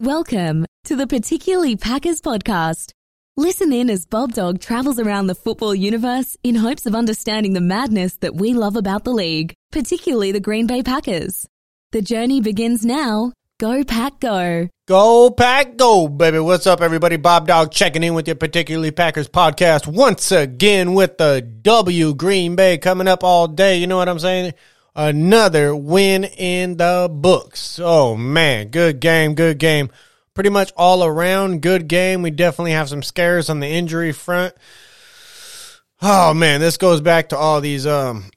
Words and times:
Welcome 0.00 0.64
to 0.84 0.96
the 0.96 1.06
Particularly 1.06 1.76
Packers 1.76 2.22
podcast. 2.22 2.92
Listen 3.36 3.70
in 3.70 3.90
as 3.90 4.06
BobDawg 4.06 4.58
travels 4.58 4.98
around 4.98 5.26
the 5.26 5.34
football 5.34 5.74
universe 5.74 6.38
in 6.42 6.54
hopes 6.54 6.86
of 6.86 6.94
understanding 6.94 7.52
the 7.52 7.60
madness 7.60 8.16
that 8.22 8.34
we 8.34 8.54
love 8.54 8.76
about 8.76 9.04
the 9.04 9.10
league, 9.10 9.52
particularly 9.72 10.32
the 10.32 10.40
Green 10.40 10.66
Bay 10.66 10.82
Packers. 10.82 11.46
The 11.92 12.00
journey 12.00 12.40
begins 12.40 12.82
now. 12.82 13.34
Go 13.58 13.84
Pack 13.84 14.20
Go. 14.20 14.70
Go 14.88 15.30
Pack 15.32 15.76
Go, 15.76 16.08
baby. 16.08 16.38
What's 16.38 16.66
up, 16.66 16.80
everybody? 16.80 17.18
BobDawg 17.18 17.70
checking 17.70 18.02
in 18.02 18.14
with 18.14 18.26
your 18.26 18.36
Particularly 18.36 18.92
Packers 18.92 19.28
podcast 19.28 19.86
once 19.86 20.32
again 20.32 20.94
with 20.94 21.18
the 21.18 21.42
W 21.60 22.14
Green 22.14 22.56
Bay 22.56 22.78
coming 22.78 23.06
up 23.06 23.22
all 23.22 23.48
day. 23.48 23.76
You 23.76 23.86
know 23.86 23.98
what 23.98 24.08
I'm 24.08 24.18
saying? 24.18 24.54
Another 24.94 25.74
win 25.74 26.24
in 26.24 26.76
the 26.76 27.08
books. 27.10 27.78
Oh, 27.82 28.16
man. 28.16 28.68
Good 28.68 29.00
game. 29.00 29.34
Good 29.34 29.58
game. 29.58 29.90
Pretty 30.34 30.50
much 30.50 30.72
all 30.76 31.04
around. 31.04 31.62
Good 31.62 31.88
game. 31.88 32.22
We 32.22 32.30
definitely 32.30 32.72
have 32.72 32.88
some 32.88 33.02
scares 33.02 33.48
on 33.50 33.60
the 33.60 33.68
injury 33.68 34.12
front. 34.12 34.54
Oh, 36.02 36.34
man. 36.34 36.60
This 36.60 36.76
goes 36.76 37.00
back 37.00 37.28
to 37.28 37.36
all 37.36 37.60
these 37.60 37.86
um, 37.86 38.30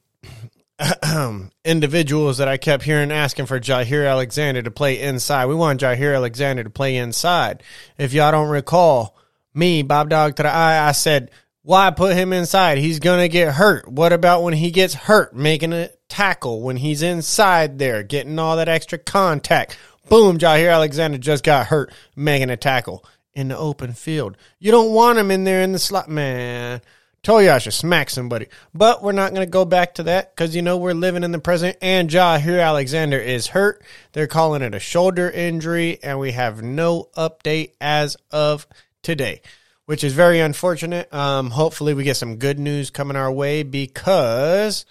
individuals 1.66 2.38
that 2.38 2.48
I 2.48 2.58
kept 2.58 2.84
hearing 2.84 3.12
asking 3.12 3.46
for 3.46 3.60
Jaire 3.60 4.10
Alexander 4.10 4.62
to 4.62 4.72
play 4.72 5.02
inside. 5.02 5.46
We 5.46 5.56
want 5.56 5.82
Jaire 5.82 6.16
Alexander 6.16 6.64
to 6.64 6.70
play 6.70 6.98
inside. 6.98 7.64
If 7.98 8.14
y'all 8.14 8.32
don't 8.32 8.50
recall, 8.50 9.18
me, 9.54 9.84
BobDawg 9.84 10.36
to 10.36 10.44
the 10.44 10.50
eye, 10.50 10.88
I 10.88 10.92
said, 10.92 11.32
why 11.64 11.90
put 11.92 12.16
him 12.16 12.34
inside? 12.34 12.78
He's 12.78 13.00
going 13.00 13.22
to 13.22 13.30
get 13.30 13.54
hurt. 13.54 13.88
What 13.88 14.14
about 14.14 14.44
when 14.44 14.54
he 14.54 14.70
gets 14.70 14.94
hurt, 14.94 15.36
making 15.36 15.74
a 15.74 15.90
tackle, 16.10 16.62
when 16.62 16.78
he's 16.78 17.02
inside 17.02 17.80
there, 17.80 18.04
getting 18.04 18.38
all 18.38 18.58
that 18.58 18.70
extra 18.70 18.98
contact? 18.98 19.78
Boom, 20.10 20.38
Jaire 20.38 20.74
Alexander 20.74 21.18
just 21.18 21.44
got 21.44 21.68
hurt, 21.68 21.92
making 22.16 22.50
a 22.50 22.58
tackle 22.58 23.06
in 23.34 23.48
the 23.48 23.58
open 23.58 23.94
field. 23.94 24.38
You 24.60 24.72
don't 24.72 24.92
want 24.92 25.18
him 25.18 25.32
in 25.32 25.46
there 25.46 25.62
in 25.62 25.72
the 25.72 25.80
slot, 25.80 26.10
man. 26.10 26.82
Told 27.24 27.44
you 27.44 27.52
I 27.52 27.60
should 27.60 27.74
smack 27.74 28.10
somebody. 28.10 28.48
But 28.74 29.02
we're 29.02 29.14
not 29.14 29.34
going 29.34 29.48
to 29.48 29.50
go 29.50 29.64
back 29.64 29.96
to 29.96 30.04
that 30.04 30.36
because, 30.36 30.54
you 30.54 30.62
know, 30.62 30.76
we're 30.76 30.94
living 30.94 31.24
in 31.24 31.32
the 31.32 31.40
present 31.40 31.78
and 31.82 32.10
Jaire 32.10 32.62
Alexander 32.62 33.18
is 33.18 33.48
hurt. 33.48 33.82
They're 34.12 34.28
calling 34.28 34.62
it 34.62 34.76
a 34.76 34.80
shoulder 34.80 35.30
injury 35.30 36.00
and 36.04 36.20
we 36.20 36.34
have 36.34 36.62
no 36.62 37.08
update 37.16 37.72
as 37.80 38.18
of 38.30 38.68
today, 39.02 39.42
which 39.86 40.04
is 40.04 40.14
very 40.14 40.40
unfortunate. 40.40 41.14
Um, 41.14 41.50
hopefully 41.52 41.94
we 41.94 42.04
get 42.04 42.18
some 42.18 42.38
good 42.38 42.60
news 42.60 42.90
coming 42.90 43.18
our 43.18 43.32
way 43.32 43.64
because, 43.64 44.86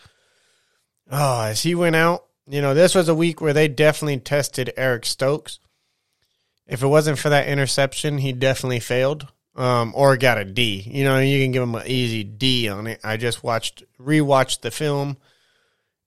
oh, 1.11 1.43
as 1.43 1.63
he 1.63 1.75
went 1.75 1.97
out, 1.97 2.27
you 2.47 2.61
know, 2.61 2.75
this 2.75 2.95
was 2.95 3.09
a 3.09 3.15
week 3.15 3.41
where 3.41 3.53
they 3.53 3.69
definitely 3.69 4.19
tested 4.19 4.73
Eric 4.77 5.07
Stokes. 5.07 5.59
If 6.67 6.83
it 6.83 6.87
wasn't 6.87 7.19
for 7.19 7.29
that 7.31 7.49
interception, 7.49 8.19
he 8.19 8.33
definitely 8.33 8.81
failed 8.81 9.29
um, 9.57 9.93
or 9.95 10.17
got 10.17 10.39
a 10.39 10.45
D. 10.45 10.83
You 10.87 11.05
know, 11.05 11.19
you 11.19 11.43
can 11.43 11.53
give 11.53 11.63
him 11.63 11.75
an 11.75 11.87
easy 11.87 12.25
D 12.25 12.69
on 12.69 12.87
it. 12.87 13.01
I 13.05 13.17
just 13.17 13.43
watched, 13.43 13.85
rewatched 14.01 14.61
the 14.61 14.71
film. 14.71 15.17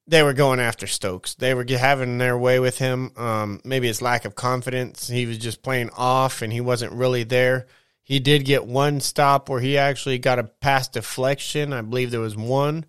They 0.07 0.21
were 0.21 0.33
going 0.33 0.59
after 0.59 0.85
Stokes. 0.85 1.33
They 1.33 1.53
were 1.53 1.65
having 1.67 2.19
their 2.19 2.37
way 2.37 2.59
with 2.59 2.77
him. 2.77 3.11
Um, 3.17 3.59
maybe 3.63 3.87
his 3.87 4.03
lack 4.03 4.25
of 4.25 4.35
confidence. 4.35 5.07
He 5.07 5.25
was 5.25 5.39
just 5.39 5.63
playing 5.63 5.89
off, 5.97 6.41
and 6.41 6.53
he 6.53 6.61
wasn't 6.61 6.93
really 6.93 7.23
there. 7.23 7.65
He 8.05 8.19
did 8.19 8.45
get 8.45 8.67
one 8.67 8.99
stop 9.01 9.49
where 9.49 9.59
he 9.59 9.79
actually 9.79 10.19
got 10.19 10.37
a 10.37 10.43
pass 10.43 10.87
deflection. 10.87 11.73
I 11.73 11.81
believe 11.81 12.11
there 12.11 12.19
was 12.19 12.37
one, 12.37 12.85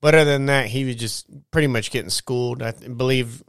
but 0.00 0.16
other 0.16 0.32
than 0.32 0.46
that, 0.46 0.66
he 0.66 0.84
was 0.84 0.96
just 0.96 1.26
pretty 1.52 1.68
much 1.68 1.92
getting 1.92 2.10
schooled. 2.10 2.64
I 2.64 2.72
believe 2.72 3.44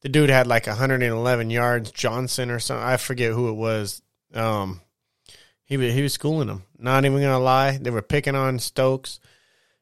the 0.00 0.08
dude 0.08 0.30
had 0.30 0.46
like 0.46 0.66
111 0.66 1.50
yards. 1.50 1.90
Johnson 1.90 2.50
or 2.50 2.58
something. 2.58 2.84
I 2.84 2.96
forget 2.96 3.32
who 3.32 3.50
it 3.50 3.54
was. 3.54 4.00
Um, 4.32 4.80
he 5.64 5.76
was, 5.76 5.92
he 5.92 6.00
was 6.00 6.14
schooling 6.14 6.48
them. 6.48 6.64
Not 6.78 7.04
even 7.04 7.20
gonna 7.20 7.38
lie, 7.38 7.76
they 7.76 7.90
were 7.90 8.00
picking 8.00 8.34
on 8.34 8.58
Stokes. 8.58 9.20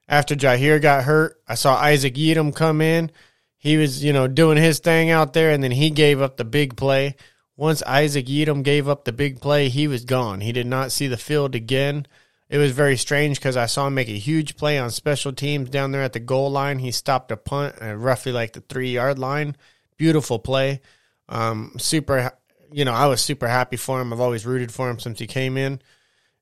After 0.09 0.35
Jaire 0.35 0.83
got 0.83 1.05
hurt, 1.05 1.41
I 1.47 1.55
saw 1.55 1.77
Isaac 1.77 2.15
Yiadom 2.15 2.53
come 2.53 2.81
in. 2.81 3.12
He 3.59 3.77
was, 3.77 4.03
you 4.03 4.12
know, 4.12 4.27
doing 4.27 4.56
his 4.59 4.81
thing 4.81 5.11
out 5.11 5.34
there, 5.34 5.50
and 5.50 5.62
then 5.62 5.71
he 5.71 5.91
gave 5.91 6.21
up 6.21 6.37
the 6.37 6.45
big 6.45 6.77
play. 6.77 7.15
Once 7.60 7.82
Isaac 7.82 8.25
Yiadom 8.25 8.62
gave 8.62 8.88
up 8.88 9.04
the 9.04 9.12
big 9.12 9.38
play, 9.38 9.69
he 9.69 9.87
was 9.87 10.06
gone. 10.06 10.41
He 10.41 10.50
did 10.50 10.66
not 10.66 10.93
see 10.93 11.09
the 11.09 11.19
field 11.19 11.54
again. 11.54 12.06
It 12.48 12.56
was 12.56 12.72
very 12.72 12.97
strange 12.97 13.38
because 13.38 13.54
I 13.54 13.66
saw 13.66 13.87
him 13.87 13.94
make 13.94 14.09
a 14.09 14.12
huge 14.12 14.56
play 14.56 14.78
on 14.78 14.91
special 14.91 15.34
teams 15.34 15.69
down 15.69 15.93
there 15.93 16.00
at 16.00 16.15
the 16.15 16.20
goal 16.20 16.50
line. 16.50 16.78
He 16.78 16.91
stopped 16.91 17.31
a 17.31 17.37
punt 17.37 17.76
at 17.78 17.99
roughly 17.99 18.32
like 18.32 18.54
the 18.54 18.62
three 18.62 18.93
yard 18.93 19.19
line. 19.19 19.56
Beautiful 19.99 20.38
play. 20.38 20.81
Um, 21.28 21.75
super 21.76 22.32
you 22.72 22.87
know, 22.87 22.94
I 22.94 23.09
was 23.09 23.20
super 23.20 23.47
happy 23.47 23.76
for 23.76 24.00
him. 24.00 24.10
I've 24.10 24.20
always 24.20 24.47
rooted 24.47 24.72
for 24.72 24.88
him 24.88 24.99
since 24.99 25.19
he 25.19 25.26
came 25.26 25.59
in. 25.59 25.82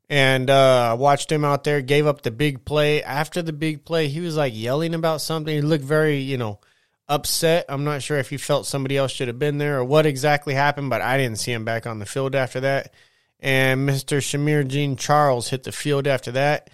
And 0.09 0.49
uh, 0.49 0.97
watched 0.97 1.33
him 1.33 1.45
out 1.45 1.65
there, 1.65 1.83
gave 1.83 2.07
up 2.07 2.23
the 2.23 2.31
big 2.31 2.65
play. 2.65 3.03
After 3.03 3.43
the 3.43 3.53
big 3.53 3.85
play, 3.85 4.07
he 4.07 4.21
was 4.21 4.37
like 4.37 4.53
yelling 4.55 4.95
about 4.95 5.21
something. 5.21 5.53
He 5.53 5.63
looked 5.63 5.83
very, 5.83 6.19
you 6.19 6.39
know, 6.39 6.61
upset. 7.09 7.67
I'm 7.69 7.85
not 7.85 8.03
sure 8.03 8.19
if 8.19 8.31
he 8.31 8.37
felt 8.37 8.67
somebody 8.67 8.97
else 8.97 9.13
should 9.13 9.29
have 9.29 9.39
been 9.39 9.59
there 9.59 9.79
or 9.79 9.85
what 9.85 10.07
exactly 10.07 10.55
happened, 10.55 10.91
but 10.91 11.01
I 11.01 11.17
didn't 11.17 11.39
see 11.39 11.53
him 11.53 11.65
back 11.65 11.87
on 11.87 11.99
the 11.99 12.07
field 12.07 12.35
after 12.35 12.61
that. 12.61 12.93
And 13.41 13.89
Mr. 13.89 14.19
Shemar 14.19 14.67
Jean 14.67 14.97
Charles 14.97 15.49
hit 15.49 15.63
the 15.63 15.73
field 15.73 16.07
after 16.07 16.33
that. 16.33 16.71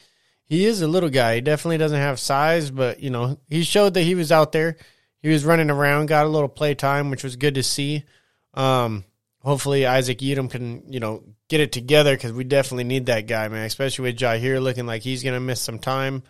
He 0.46 0.64
is 0.64 0.82
a 0.82 0.88
little 0.88 1.10
guy. 1.10 1.36
He 1.36 1.40
definitely 1.40 1.78
doesn't 1.78 1.98
have 1.98 2.18
size, 2.20 2.70
but, 2.70 3.00
you 3.00 3.10
know, 3.10 3.38
he 3.48 3.62
showed 3.62 3.94
that 3.94 4.02
he 4.02 4.14
was 4.14 4.32
out 4.32 4.52
there. 4.52 4.76
He 5.22 5.28
was 5.28 5.44
running 5.44 5.70
around, 5.70 6.06
got 6.06 6.26
a 6.26 6.28
little 6.28 6.48
play 6.48 6.74
time, 6.74 7.10
which 7.10 7.24
was 7.24 7.36
good 7.36 7.54
to 7.54 7.62
see. 7.62 8.04
Um, 8.52 9.04
hopefully 9.42 9.86
Isaac 9.86 10.18
Yiadom 10.18 10.50
can, 10.50 10.92
you 10.92 11.00
know, 11.00 11.22
get 11.48 11.60
it 11.60 11.72
together 11.72 12.14
because 12.14 12.32
we 12.32 12.44
definitely 12.44 12.84
need 12.84 13.06
that 13.06 13.26
guy, 13.26 13.48
man. 13.48 13.64
Especially 13.64 14.04
with 14.04 14.18
Jaire 14.18 14.62
looking 14.62 14.86
like 14.86 15.02
he's 15.02 15.22
gonna 15.22 15.40
miss 15.40 15.60
some 15.60 15.78
time. 15.78 16.22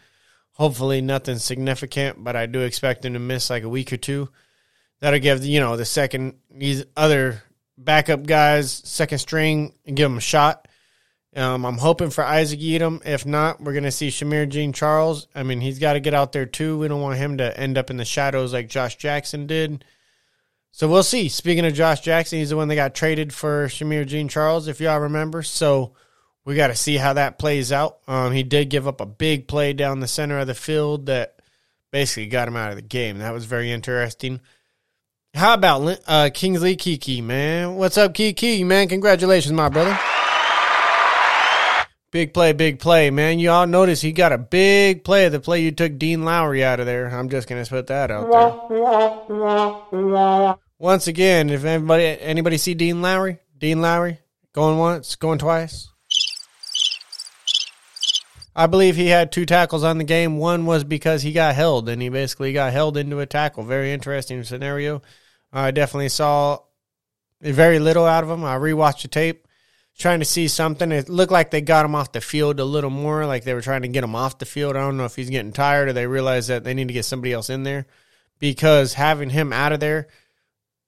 Hopefully 0.54 1.00
nothing 1.00 1.38
significant, 1.38 2.22
but 2.22 2.37
I 2.37 2.47
do 2.47 2.60
expect 2.60 3.04
him 3.04 3.15
to 3.15 3.19
miss 3.19 3.50
like 3.50 3.65
a 3.65 3.69
week 3.69 3.92
or 3.92 3.97
two. 3.97 4.28
That'll 5.00 5.20
give 5.20 5.44
you 5.44 5.60
know 5.60 5.76
the 5.76 5.84
second 5.84 6.37
these 6.50 6.84
other 6.97 7.42
backup 7.76 8.25
guys 8.25 8.70
second 8.70 9.19
string 9.19 9.75
and 9.84 9.97
give 9.97 10.09
them 10.09 10.19
a 10.19 10.22
shot. 10.22 10.69
Um, 11.37 11.66
I'm 11.66 11.78
hoping 11.78 12.10
for 12.10 12.22
Isaac 12.22 12.60
Yiadom. 12.60 13.04
If 13.04 13.26
not, 13.26 13.60
we're 13.60 13.75
gonna 13.75 13.91
see 13.91 14.09
Shemar 14.09 14.48
Jean 14.48 14.72
Charles. 14.72 15.26
I 15.34 15.42
mean, 15.42 15.60
he's 15.60 15.81
got 15.81 15.94
to 15.94 16.00
get 16.00 16.15
out 16.15 16.31
there 16.31 16.47
too. 16.47 16.78
We 16.78 16.86
don't 16.86 17.00
want 17.00 17.19
him 17.19 17.38
to 17.38 17.59
end 17.59 17.76
up 17.76 17.91
in 17.91 17.97
the 17.97 18.04
shadows 18.04 18.53
like 18.53 18.69
Josh 18.69 18.97
Jackson 18.97 19.48
did. 19.48 19.84
So 20.71 20.88
we'll 20.88 21.03
see. 21.03 21.28
Speaking 21.28 21.66
of 21.66 21.75
Josh 21.75 22.00
Jackson, 22.00 22.38
he's 22.38 22.50
the 22.50 22.56
one 22.56 22.69
that 22.69 22.76
got 22.76 22.94
traded 22.94 23.32
for 23.32 23.66
Shemar 23.66 24.06
Jean 24.06 24.28
Charles, 24.28 24.69
if 24.69 24.81
y'all 24.81 25.00
remember. 25.00 25.42
So 25.42 25.94
we 26.44 26.55
got 26.55 26.69
to 26.69 26.77
see 26.77 26.97
how 26.97 27.15
that 27.15 27.38
plays 27.38 27.72
out. 27.72 27.99
Um, 28.06 28.32
he 28.32 28.43
did 28.43 28.71
give 28.71 28.87
up 28.87 29.00
a 29.00 29.06
big 29.06 29.49
play 29.49 29.72
down 29.72 30.00
the 30.00 30.06
center 30.06 30.38
of 30.38 30.47
the 30.47 30.55
field 30.55 31.06
that 31.06 31.41
basically 31.91 32.27
got 32.27 32.49
him 32.49 32.56
out 32.56 32.71
of 32.71 32.77
the 32.77 32.82
game. 32.82 33.19
That 33.19 33.32
was 33.32 33.44
very 33.44 33.71
interesting. 33.71 34.41
How 35.33 35.54
about 35.54 36.00
uh, 36.06 36.31
Kingsley 36.33 36.77
Keke, 36.77 37.22
man? 37.22 37.77
What's 37.77 37.99
up, 37.99 38.15
Keke, 38.15 38.65
man? 38.65 38.88
Congratulations, 38.88 39.53
my 39.53 39.69
brother. 39.69 39.99
Big 42.12 42.33
play, 42.33 42.53
big 42.53 42.78
play, 42.78 43.10
man. 43.10 43.41
You 43.41 43.50
all 43.50 43.66
notice 43.66 44.00
he 44.00 44.12
got 44.12 44.31
a 44.31 44.38
big 44.38 45.03
play. 45.03 45.28
The 45.28 45.41
play 45.41 45.62
you 45.62 45.72
took 45.72 45.99
Dean 45.99 46.25
Lowry 46.25 46.62
out 46.62 46.78
of 46.78 46.87
there. 46.87 47.09
I'm 47.09 47.28
just 47.28 47.49
gonna 47.49 47.66
put 47.66 47.88
that 47.88 48.12
out 48.12 48.31
there. 48.31 48.41
Once 50.78 51.09
again, 51.09 51.50
if 51.50 51.65
anybody 51.65 52.04
anybody 52.04 52.56
see 52.56 52.75
Dean 52.75 53.03
Lowry, 53.03 53.38
Dean 53.59 53.81
Lowry 53.81 54.21
going 54.53 54.78
once, 54.78 55.16
going 55.16 55.41
twice. 55.41 55.88
I 58.56 58.66
believe 58.66 58.97
he 58.97 59.09
had 59.09 59.32
two 59.32 59.47
tackles 59.47 59.84
on 59.84 59.98
the 59.98 60.04
game. 60.04 60.38
One 60.38 60.66
was 60.66 60.84
because 60.84 61.22
he 61.22 61.32
got 61.32 61.54
held, 61.54 61.88
and 61.88 62.00
he 62.00 62.09
basically 62.09 62.53
got 62.53 62.72
held 62.72 62.97
into 62.97 63.20
a 63.20 63.26
tackle. 63.26 63.65
Very 63.65 63.92
interesting 63.92 64.44
scenario. 64.44 65.03
I 65.53 65.70
definitely 65.70 66.09
saw 66.09 66.60
very 67.41 67.78
little 67.78 68.06
out 68.06 68.25
of 68.25 68.31
him. 68.31 68.44
I 68.44 68.56
rewatched 68.56 69.03
the 69.03 69.09
tape, 69.09 69.48
trying 69.98 70.21
to 70.21 70.24
see 70.24 70.48
something. 70.48 70.92
It 70.92 71.09
looked 71.09 71.33
like 71.33 71.51
they 71.51 71.60
got 71.60 71.84
him 71.84 71.95
off 71.95 72.12
the 72.12 72.21
field 72.21 72.60
a 72.60 72.65
little 72.65 72.91
more, 72.91 73.27
like 73.27 73.45
they 73.45 73.54
were 73.54 73.60
trying 73.60 73.83
to 73.83 73.89
get 73.89 74.04
him 74.04 74.15
off 74.15 74.39
the 74.39 74.47
field. 74.47 74.77
I 74.77 74.80
don't 74.80 74.97
know 74.97 75.04
if 75.04 75.16
he's 75.16 75.30
getting 75.30 75.53
tired 75.53 75.89
or 75.89 75.92
they 75.92 76.06
realize 76.06 76.47
that 76.47 76.65
they 76.65 76.74
need 76.74 76.89
to 76.89 76.95
get 76.95 77.04
somebody 77.04 77.33
else 77.33 77.51
in 77.51 77.65
there 77.65 77.86
because 78.39 78.95
having 78.95 79.30
him 79.30 79.53
out 79.53 79.72
of 79.72 79.80
there– 79.80 80.09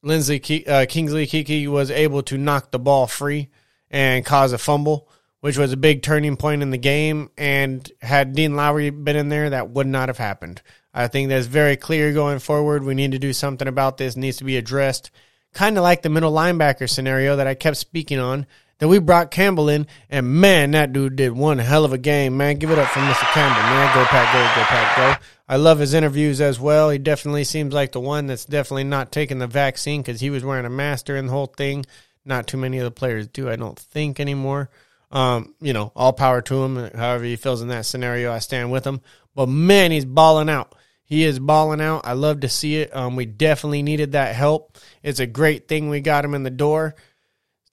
Lindsey 0.07 0.65
uh, 0.69 0.87
Kingsley 0.89 1.27
Keke 1.27 1.67
was 1.67 1.91
able 1.91 2.23
to 2.23 2.39
knock 2.39 2.71
the 2.71 2.79
ball 2.79 3.09
free 3.09 3.49
and 3.91 4.25
cause 4.25 4.53
a 4.53 4.59
fumble, 4.59 5.09
which 5.41 5.59
was 5.59 5.73
a 5.73 5.77
big 5.77 6.03
turning 6.03 6.37
point 6.37 6.63
in 6.63 6.71
the 6.71 6.79
game. 6.79 7.31
And 7.37 7.91
had 8.01 8.35
Dean 8.35 8.57
Lowry 8.57 8.91
been 8.91 9.17
in 9.17 9.29
there, 9.29 9.51
that 9.51 9.71
would 9.71 9.87
not 9.87 10.09
have 10.09 10.19
happened. 10.19 10.63
I 10.93 11.09
think 11.09 11.29
that's 11.29 11.47
very 11.47 11.77
clear 11.77 12.13
going 12.13 12.39
forward. 12.39 12.83
We 12.83 12.95
need 12.95 13.13
to 13.13 13.19
do 13.19 13.33
something 13.33 13.69
about 13.69 13.99
this. 13.99 14.17
It 14.17 14.21
needs 14.21 14.39
to 14.39 14.45
be 14.45 14.57
addressed. 14.57 15.11
Kind 15.53 15.77
of 15.77 15.83
like 15.83 16.03
the 16.03 16.09
middle 16.09 16.33
linebacker 16.33 16.89
scenario 16.89 17.37
that 17.37 17.47
I 17.47 17.55
kept 17.55 17.77
speaking 17.77 18.19
on 18.19 18.47
that 18.79 18.89
we 18.89 18.99
brought 18.99 19.31
Campbell 19.31 19.69
in, 19.69 19.87
and 20.11 20.41
man, 20.41 20.73
that 20.73 20.93
dude 20.93 21.17
did 21.17 21.33
one 21.33 21.59
hell 21.59 21.85
of 21.85 21.93
a 21.93 21.99
game, 21.99 22.37
man. 22.37 22.57
Give 22.57 22.71
it 22.71 22.79
up 22.79 22.89
for 22.89 23.01
Mr. 23.01 23.33
Campbell, 23.33 23.63
man. 23.63 23.95
Go 23.95 24.05
pack, 24.05 24.33
go, 24.33 24.61
go 24.61 24.67
pack, 24.67 24.97
go. 24.97 25.27
I 25.49 25.57
love 25.57 25.79
his 25.79 25.95
interviews 25.95 26.41
as 26.41 26.61
well. 26.61 26.91
He 26.91 26.99
definitely 26.99 27.45
seems 27.45 27.73
like 27.73 27.93
the 27.93 28.01
one 28.01 28.27
that's 28.27 28.45
definitely 28.45 28.85
not 28.85 29.13
taking 29.13 29.39
the 29.39 29.47
vaccine 29.47 30.03
because 30.03 30.21
he 30.21 30.31
was 30.31 30.45
wearing 30.45 30.67
a 30.67 30.71
mask 30.71 31.07
during 31.07 31.27
the 31.27 31.33
whole 31.33 31.47
thing. 31.47 31.87
Not 32.25 32.49
too 32.49 32.57
many 32.57 32.79
of 32.79 32.85
the 32.85 32.91
players 32.91 33.29
do, 33.29 33.49
I 33.49 33.57
don't 33.57 33.79
think 33.79 34.19
anymore. 34.19 34.69
Um, 35.11 35.55
you 35.61 35.73
know, 35.73 35.93
all 35.95 36.13
power 36.13 36.43
to 36.43 36.65
him. 36.65 36.91
However 36.95 37.25
he 37.25 37.37
feels 37.37 37.63
in 37.63 37.69
that 37.69 37.87
scenario, 37.87 38.33
I 38.33 38.41
stand 38.41 38.73
with 38.73 38.85
him. 38.85 39.01
But 39.35 39.49
man, 39.49 39.91
he's 39.91 40.05
balling 40.05 40.49
out. 40.49 40.75
He 41.05 41.23
is 41.23 41.39
balling 41.39 41.81
out. 41.81 42.05
I 42.05 42.15
love 42.15 42.41
to 42.41 42.49
see 42.49 42.77
it. 42.77 42.95
Um, 42.95 43.15
we 43.15 43.27
definitely 43.27 43.83
needed 43.83 44.13
that 44.13 44.35
help. 44.35 44.77
It's 45.03 45.21
a 45.21 45.27
great 45.27 45.69
thing 45.69 45.89
we 45.89 46.01
got 46.01 46.25
him 46.25 46.35
in 46.35 46.43
the 46.43 46.51
door. 46.51 46.97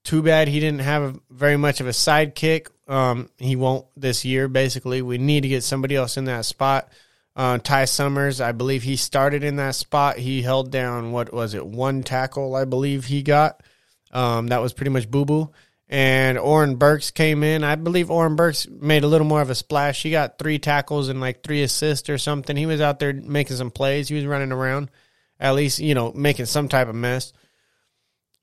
Too 0.03 0.21
bad 0.21 0.47
he 0.47 0.59
didn't 0.59 0.81
have 0.81 1.19
very 1.31 1.57
much 1.57 1.81
of 1.81 1.87
a 1.87 1.91
sidekick. 1.91 2.67
Um, 2.87 3.29
he 3.37 3.55
won't 3.55 3.87
this 3.97 4.23
year. 4.23 4.47
Basically, 4.47 5.01
we 5.01 5.17
need 5.17 5.41
to 5.41 5.49
get 5.49 5.63
somebody 5.63 5.95
else 5.95 6.17
in 6.17 6.25
that 6.25 6.45
spot. 6.45 6.89
Uh, 7.35 7.57
Ty 7.57 7.85
Summers, 7.85 8.39
I 8.39 8.51
believe 8.51 8.83
he 8.83 8.95
started 8.95 9.43
in 9.43 9.55
that 9.55 9.73
spot. 9.73 10.17
He 10.17 10.43
held 10.43 10.71
down 10.71 11.11
what 11.11 11.33
was 11.33 11.55
it, 11.55 11.65
one 11.65 12.03
tackle? 12.03 12.55
I 12.55 12.65
believe 12.65 13.05
he 13.05 13.23
got. 13.23 13.63
Um, 14.11 14.47
that 14.47 14.61
was 14.61 14.73
pretty 14.73 14.91
much 14.91 15.09
boo 15.09 15.25
boo 15.25 15.51
and 15.89 16.37
Oren 16.37 16.75
Burks 16.75 17.11
came 17.11 17.43
in. 17.43 17.63
I 17.63 17.75
believe 17.75 18.09
Oren 18.09 18.35
Burks 18.35 18.67
made 18.67 19.03
a 19.03 19.07
little 19.07 19.27
more 19.27 19.41
of 19.41 19.49
a 19.49 19.55
splash. 19.55 20.03
He 20.03 20.11
got 20.11 20.37
three 20.37 20.59
tackles 20.59 21.09
and 21.09 21.21
like 21.21 21.43
three 21.43 21.63
assists 21.63 22.09
or 22.09 22.17
something. 22.17 22.55
He 22.55 22.65
was 22.65 22.81
out 22.81 22.99
there 22.99 23.13
making 23.13 23.57
some 23.57 23.71
plays. 23.71 24.07
He 24.07 24.15
was 24.15 24.25
running 24.25 24.51
around, 24.51 24.89
at 25.39 25.55
least 25.55 25.79
you 25.79 25.93
know 25.95 26.11
making 26.13 26.45
some 26.45 26.67
type 26.67 26.87
of 26.87 26.95
mess. 26.95 27.33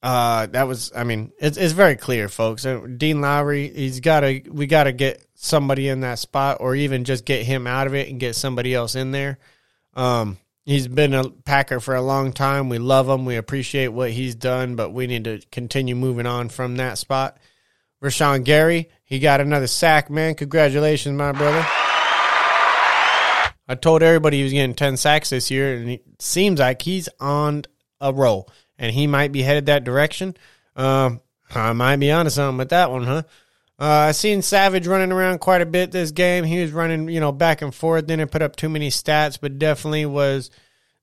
Uh, 0.02 0.46
that 0.46 0.66
was, 0.66 0.92
I 0.96 1.04
mean, 1.04 1.32
it's 1.38 1.58
it's 1.58 1.74
very 1.74 1.96
clear, 1.96 2.28
folks. 2.28 2.64
Uh, 2.64 2.86
Dean 2.96 3.20
Lowry, 3.20 3.68
he's 3.68 4.00
got 4.00 4.20
to, 4.20 4.40
we 4.50 4.66
got 4.66 4.84
to 4.84 4.92
get 4.92 5.26
somebody 5.34 5.88
in 5.88 6.00
that 6.00 6.18
spot, 6.18 6.58
or 6.60 6.74
even 6.74 7.04
just 7.04 7.26
get 7.26 7.44
him 7.44 7.66
out 7.66 7.86
of 7.86 7.94
it 7.94 8.08
and 8.08 8.18
get 8.18 8.34
somebody 8.34 8.74
else 8.74 8.94
in 8.94 9.10
there. 9.10 9.38
Um, 9.94 10.38
He's 10.64 10.86
been 10.86 11.14
a 11.14 11.30
Packer 11.30 11.80
for 11.80 11.94
a 11.94 12.02
long 12.02 12.32
time. 12.32 12.68
We 12.68 12.78
love 12.78 13.08
him. 13.08 13.24
We 13.24 13.36
appreciate 13.36 13.88
what 13.88 14.10
he's 14.10 14.34
done, 14.34 14.76
but 14.76 14.92
we 14.92 15.06
need 15.06 15.24
to 15.24 15.40
continue 15.50 15.96
moving 15.96 16.26
on 16.26 16.48
from 16.48 16.76
that 16.76 16.98
spot. 16.98 17.38
Rashan 18.02 18.44
Gary, 18.44 18.90
he 19.04 19.18
got 19.18 19.40
another 19.40 19.66
sack, 19.66 20.10
man. 20.10 20.34
Congratulations, 20.34 21.16
my 21.16 21.32
brother. 21.32 21.66
I 23.68 23.74
told 23.80 24.02
everybody 24.02 24.38
he 24.38 24.42
was 24.42 24.52
getting 24.52 24.74
10 24.74 24.96
sacks 24.96 25.30
this 25.30 25.50
year, 25.50 25.74
and 25.76 25.90
it 25.90 26.04
seems 26.18 26.58
like 26.58 26.82
he's 26.82 27.08
on 27.20 27.64
a 28.00 28.12
roll, 28.12 28.48
and 28.78 28.92
he 28.92 29.06
might 29.06 29.32
be 29.32 29.42
headed 29.42 29.66
that 29.66 29.84
direction. 29.84 30.36
Um, 30.76 31.20
I 31.54 31.72
might 31.72 31.96
be 31.96 32.10
onto 32.10 32.30
something 32.30 32.58
with 32.58 32.70
that 32.70 32.90
one, 32.90 33.04
huh? 33.04 33.22
Uh, 33.80 34.08
I 34.08 34.12
seen 34.12 34.42
Savage 34.42 34.86
running 34.86 35.10
around 35.10 35.38
quite 35.38 35.62
a 35.62 35.66
bit 35.66 35.90
this 35.90 36.10
game. 36.10 36.44
He 36.44 36.60
was 36.60 36.70
running, 36.70 37.08
you 37.08 37.18
know, 37.18 37.32
back 37.32 37.62
and 37.62 37.74
forth. 37.74 38.06
Didn't 38.06 38.30
put 38.30 38.42
up 38.42 38.54
too 38.54 38.68
many 38.68 38.90
stats, 38.90 39.38
but 39.40 39.58
definitely 39.58 40.04
was 40.04 40.50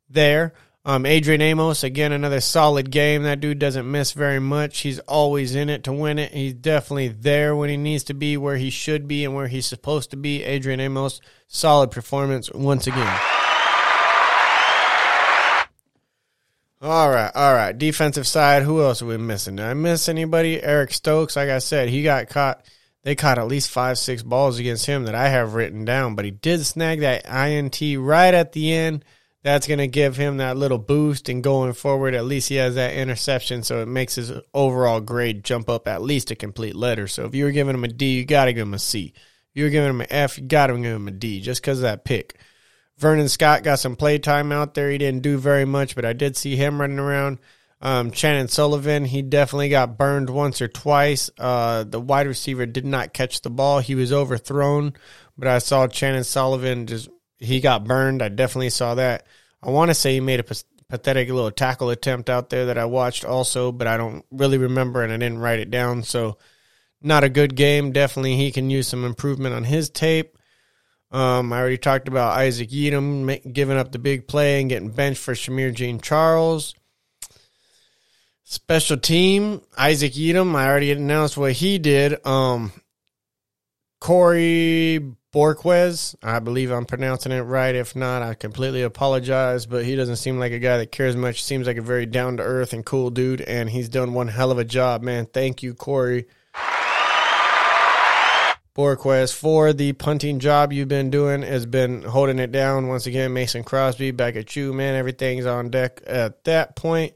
there. 0.10 0.54
Um, 0.86 1.06
Adrian 1.06 1.42
Amos, 1.42 1.84
again, 1.84 2.12
another 2.12 2.40
solid 2.40 2.92
game. 2.92 3.24
That 3.24 3.40
dude 3.40 3.60
doesn't 3.60 3.90
miss 3.90 4.12
very 4.14 4.40
much. 4.40 4.80
He's 4.80 5.00
always 5.00 5.56
in 5.56 5.70
it 5.70 5.84
to 5.86 5.92
win 5.92 6.20
it. 6.20 6.32
He's 6.32 6.54
definitely 6.54 7.10
there 7.10 7.56
when 7.56 7.70
he 7.70 7.78
needs 7.78 8.06
to 8.06 8.14
be, 8.14 8.38
where 8.38 8.58
he 8.58 8.70
should 8.70 9.08
be, 9.08 9.26
and 9.26 9.34
where 9.34 9.48
he's 9.48 9.66
supposed 9.66 10.12
to 10.12 10.18
be. 10.18 10.44
Adrian 10.44 10.80
Amos, 10.80 11.20
solid 11.48 11.90
performance 11.92 12.50
once 12.54 12.86
again. 12.86 13.20
All 16.80 17.10
right, 17.10 17.32
all 17.34 17.56
right. 17.56 17.76
Defensive 17.76 18.28
side, 18.28 18.62
who 18.62 18.84
else 18.84 19.02
are 19.02 19.08
we 19.08 19.18
missing? 19.18 19.56
Did 19.56 19.66
I 19.66 19.74
miss 19.74 20.08
anybody? 20.08 20.62
Eric 20.62 20.94
Stokes, 20.94 21.36
like 21.36 21.50
I 21.50 21.58
said, 21.58 21.90
he 21.90 22.04
got 22.04 22.30
caught. 22.30 22.64
They 23.04 23.16
caught 23.16 23.40
at 23.40 23.48
least 23.48 23.72
five, 23.72 23.98
six 23.98 24.22
balls 24.22 24.60
against 24.60 24.86
him 24.86 25.06
that 25.06 25.16
I 25.16 25.30
have 25.30 25.56
written 25.56 25.86
down, 25.86 26.14
but 26.14 26.26
he 26.26 26.32
did 26.32 26.66
snag 26.66 27.00
that 27.00 27.26
INT 27.26 27.82
right 28.00 28.34
at 28.34 28.52
the 28.52 28.74
end. 28.74 29.06
That's 29.44 29.66
going 29.66 29.80
to 29.80 29.88
give 29.88 30.18
him 30.18 30.38
that 30.38 30.58
little 30.58 30.78
boost, 30.78 31.30
and 31.30 31.44
going 31.44 31.74
forward, 31.74 32.14
at 32.14 32.26
least 32.26 32.50
he 32.50 32.56
has 32.56 32.76
that 32.76 32.94
interception, 32.94 33.64
so 33.64 33.82
it 33.82 33.88
makes 33.88 34.16
his 34.16 34.34
overall 34.54 35.00
grade 35.00 35.46
jump 35.46 35.70
up 35.70 35.88
at 35.88 36.02
least 36.02 36.32
a 36.32 36.36
complete 36.36 36.76
letter. 36.76 37.08
So 37.08 37.26
if 37.26 37.34
you 37.34 37.46
were 37.46 37.52
giving 37.52 37.76
him 37.76 37.86
a 37.86 37.88
D, 37.88 38.18
you 38.18 38.26
got 38.26 38.46
to 38.46 38.54
give 38.54 38.68
him 38.68 38.74
a 38.74 38.80
C. 38.80 39.14
If 39.16 39.24
you 39.54 39.64
were 39.64 39.70
giving 39.70 39.90
him 39.90 40.02
an 40.02 40.08
F, 40.12 40.38
you 40.38 40.44
got 40.44 40.68
to 40.68 40.74
give 40.74 40.96
him 40.96 41.08
a 41.08 41.12
D 41.12 41.40
just 41.40 41.62
because 41.62 41.80
of 41.80 41.84
that 41.84 42.04
pick. 42.04 42.38
Vernon 42.98 43.30
Scott 43.30 43.64
got 43.64 43.80
some 43.80 43.96
play 43.96 44.18
time 44.18 44.52
out 44.52 44.74
there. 44.74 44.90
He 44.90 44.98
didn't 44.98 45.22
do 45.22 45.38
very 45.38 45.66
much, 45.66 45.96
but 45.96 46.06
I 46.06 46.14
did 46.14 46.36
see 46.36 46.56
him 46.56 46.82
running 46.82 47.00
around. 47.00 47.40
Um, 47.80 48.10
Chandon 48.10 48.48
Sullivan, 48.48 49.06
he 49.06 49.22
definitely 49.22 49.70
got 49.70 49.98
burned 49.98 50.32
once 50.32 50.62
or 50.62 50.68
twice. 50.68 51.30
Uh, 51.38 51.84
the 51.84 52.00
wide 52.00 52.26
receiver 52.26 52.66
did 52.66 52.86
not 52.86 53.14
catch 53.14 53.42
the 53.42 53.52
ball. 53.52 53.80
He 53.80 53.94
was 53.94 54.12
overthrown, 54.12 54.94
but 55.38 55.48
I 55.48 55.60
saw 55.60 55.88
Chandon 55.88 56.24
Sullivan 56.24 56.88
just, 56.88 57.10
he 57.38 57.60
got 57.60 57.84
burned. 57.84 58.24
I 58.24 58.30
definitely 58.30 58.72
saw 58.72 58.96
that. 58.96 59.28
I 59.62 59.70
want 59.70 59.90
to 59.92 59.96
say 59.96 60.14
he 60.14 60.20
made 60.20 60.40
a 60.40 60.56
pathetic 60.90 61.30
little 61.30 61.52
tackle 61.52 61.92
attempt 61.92 62.32
out 62.32 62.50
there 62.50 62.66
that 62.68 62.80
I 62.80 62.86
watched 62.86 63.26
also, 63.26 63.72
but 63.72 63.86
I 63.86 63.98
don't 63.98 64.26
really 64.32 64.58
remember 64.58 65.04
and 65.04 65.14
I 65.14 65.18
didn't 65.18 65.40
write 65.40 65.60
it 65.60 65.70
down. 65.70 66.02
So, 66.02 66.38
not 67.00 67.24
a 67.24 67.30
good 67.30 67.56
game. 67.56 67.92
Definitely 67.92 68.38
he 68.38 68.52
can 68.52 68.72
use 68.72 68.88
some 68.88 69.06
improvement 69.06 69.54
on 69.54 69.66
his 69.66 69.90
tape. 69.92 70.37
Um, 71.12 71.54
I 71.54 71.60
already 71.60 71.78
talked 71.78 72.08
about 72.08 72.38
Isaac 72.38 72.70
Yiadom 72.70 73.54
giving 73.54 73.78
up 73.78 73.92
the 73.92 74.00
big 74.00 74.28
play 74.28 74.60
and 74.60 74.70
getting 74.70 74.90
benched 74.90 75.22
for 75.22 75.34
Shemar 75.34 75.74
Jean 75.74 76.00
Charles. 76.00 76.76
Special 78.44 78.98
team, 78.98 79.62
Isaac 79.78 80.14
Yiadom. 80.14 80.56
I 80.56 80.68
already 80.68 80.92
announced 80.92 81.38
what 81.38 81.54
he 81.54 81.80
did. 81.80 82.26
Um, 82.26 82.72
Corey 84.00 85.02
Bojorquez, 85.34 86.16
I 86.24 86.40
believe 86.40 86.72
I'm 86.72 86.86
pronouncing 86.86 87.32
it 87.32 87.42
right. 87.42 87.76
If 87.76 87.96
not, 87.96 88.22
I 88.22 88.34
completely 88.34 88.84
apologize, 88.84 89.66
but 89.66 89.86
he 89.86 89.96
doesn't 89.96 90.16
seem 90.18 90.40
like 90.40 90.52
a 90.52 90.60
guy 90.60 90.78
that 90.78 90.92
cares 90.92 91.16
much. 91.16 91.44
Seems 91.44 91.68
like 91.68 91.78
a 91.78 91.82
very 91.82 92.06
down 92.06 92.38
to 92.38 92.44
earth 92.44 92.74
and 92.74 92.86
cool 92.86 93.10
dude, 93.10 93.42
and 93.42 93.70
he's 93.70 93.90
done 93.90 94.14
one 94.14 94.30
hell 94.30 94.52
of 94.52 94.60
a 94.60 94.66
job, 94.66 95.04
man. 95.04 95.26
Thank 95.26 95.62
you, 95.62 95.74
Corey. 95.74 96.28
Bojorquez 98.78 99.34
for 99.34 99.74
the 99.74 99.94
punting 99.94 100.38
job 100.38 100.72
you've 100.72 100.88
been 100.88 101.10
doing 101.10 101.42
has 101.42 101.66
been 101.66 102.04
holding 102.04 102.38
it 102.38 102.52
down 102.52 102.88
once 102.88 103.08
again. 103.08 103.34
Mason 103.34 103.64
Crosby 103.64 104.12
back 104.12 104.36
at 104.36 104.56
you, 104.56 104.72
man. 104.72 104.94
Everything's 104.94 105.48
on 105.48 105.72
deck 105.72 106.02
at 106.06 106.44
that 106.44 106.76
point. 106.76 107.14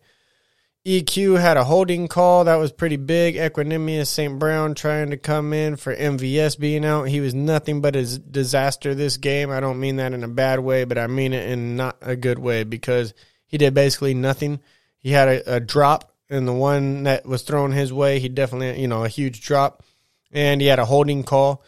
EQ 0.88 1.40
had 1.40 1.58
a 1.58 1.64
holding 1.64 2.08
call 2.08 2.46
that 2.46 2.56
was 2.56 2.72
pretty 2.72 2.96
big. 2.96 3.36
Equanimeous 3.36 4.08
St. 4.08 4.40
Brown 4.40 4.74
trying 4.74 5.12
to 5.12 5.18
come 5.18 5.54
in 5.54 5.76
for 5.76 5.96
MVS 5.96 6.58
being 6.58 6.84
out. 6.84 7.04
He 7.04 7.20
was 7.20 7.36
nothing 7.36 7.80
but 7.80 7.96
a 7.96 8.18
disaster 8.18 8.96
this 8.96 9.18
game. 9.18 9.52
I 9.52 9.60
don't 9.60 9.80
mean 9.80 9.98
that 9.98 10.14
in 10.14 10.24
a 10.24 10.28
bad 10.28 10.62
way, 10.62 10.84
but 10.84 10.98
I 10.98 11.06
mean 11.06 11.34
it 11.34 11.48
in 11.48 11.76
not 11.76 11.98
a 12.02 12.16
good 12.16 12.40
way 12.40 12.64
because 12.64 13.14
he 13.46 13.60
did 13.60 13.76
basically 13.76 14.16
nothing. 14.16 14.62
He 14.98 15.12
had 15.12 15.28
a, 15.28 15.58
a 15.58 15.60
drop 15.60 16.16
in 16.28 16.46
the 16.46 16.54
one 16.54 17.04
that 17.04 17.28
was 17.28 17.44
thrown 17.44 17.72
his 17.72 17.94
way. 17.94 18.18
He 18.18 18.30
definitely, 18.30 18.82
you 18.82 18.88
know, 18.88 19.04
a 19.04 19.10
huge 19.10 19.42
drop 19.42 19.84
and 20.32 20.62
he 20.62 20.68
had 20.68 20.80
a 20.80 20.86
holding 20.86 21.24
call. 21.24 21.64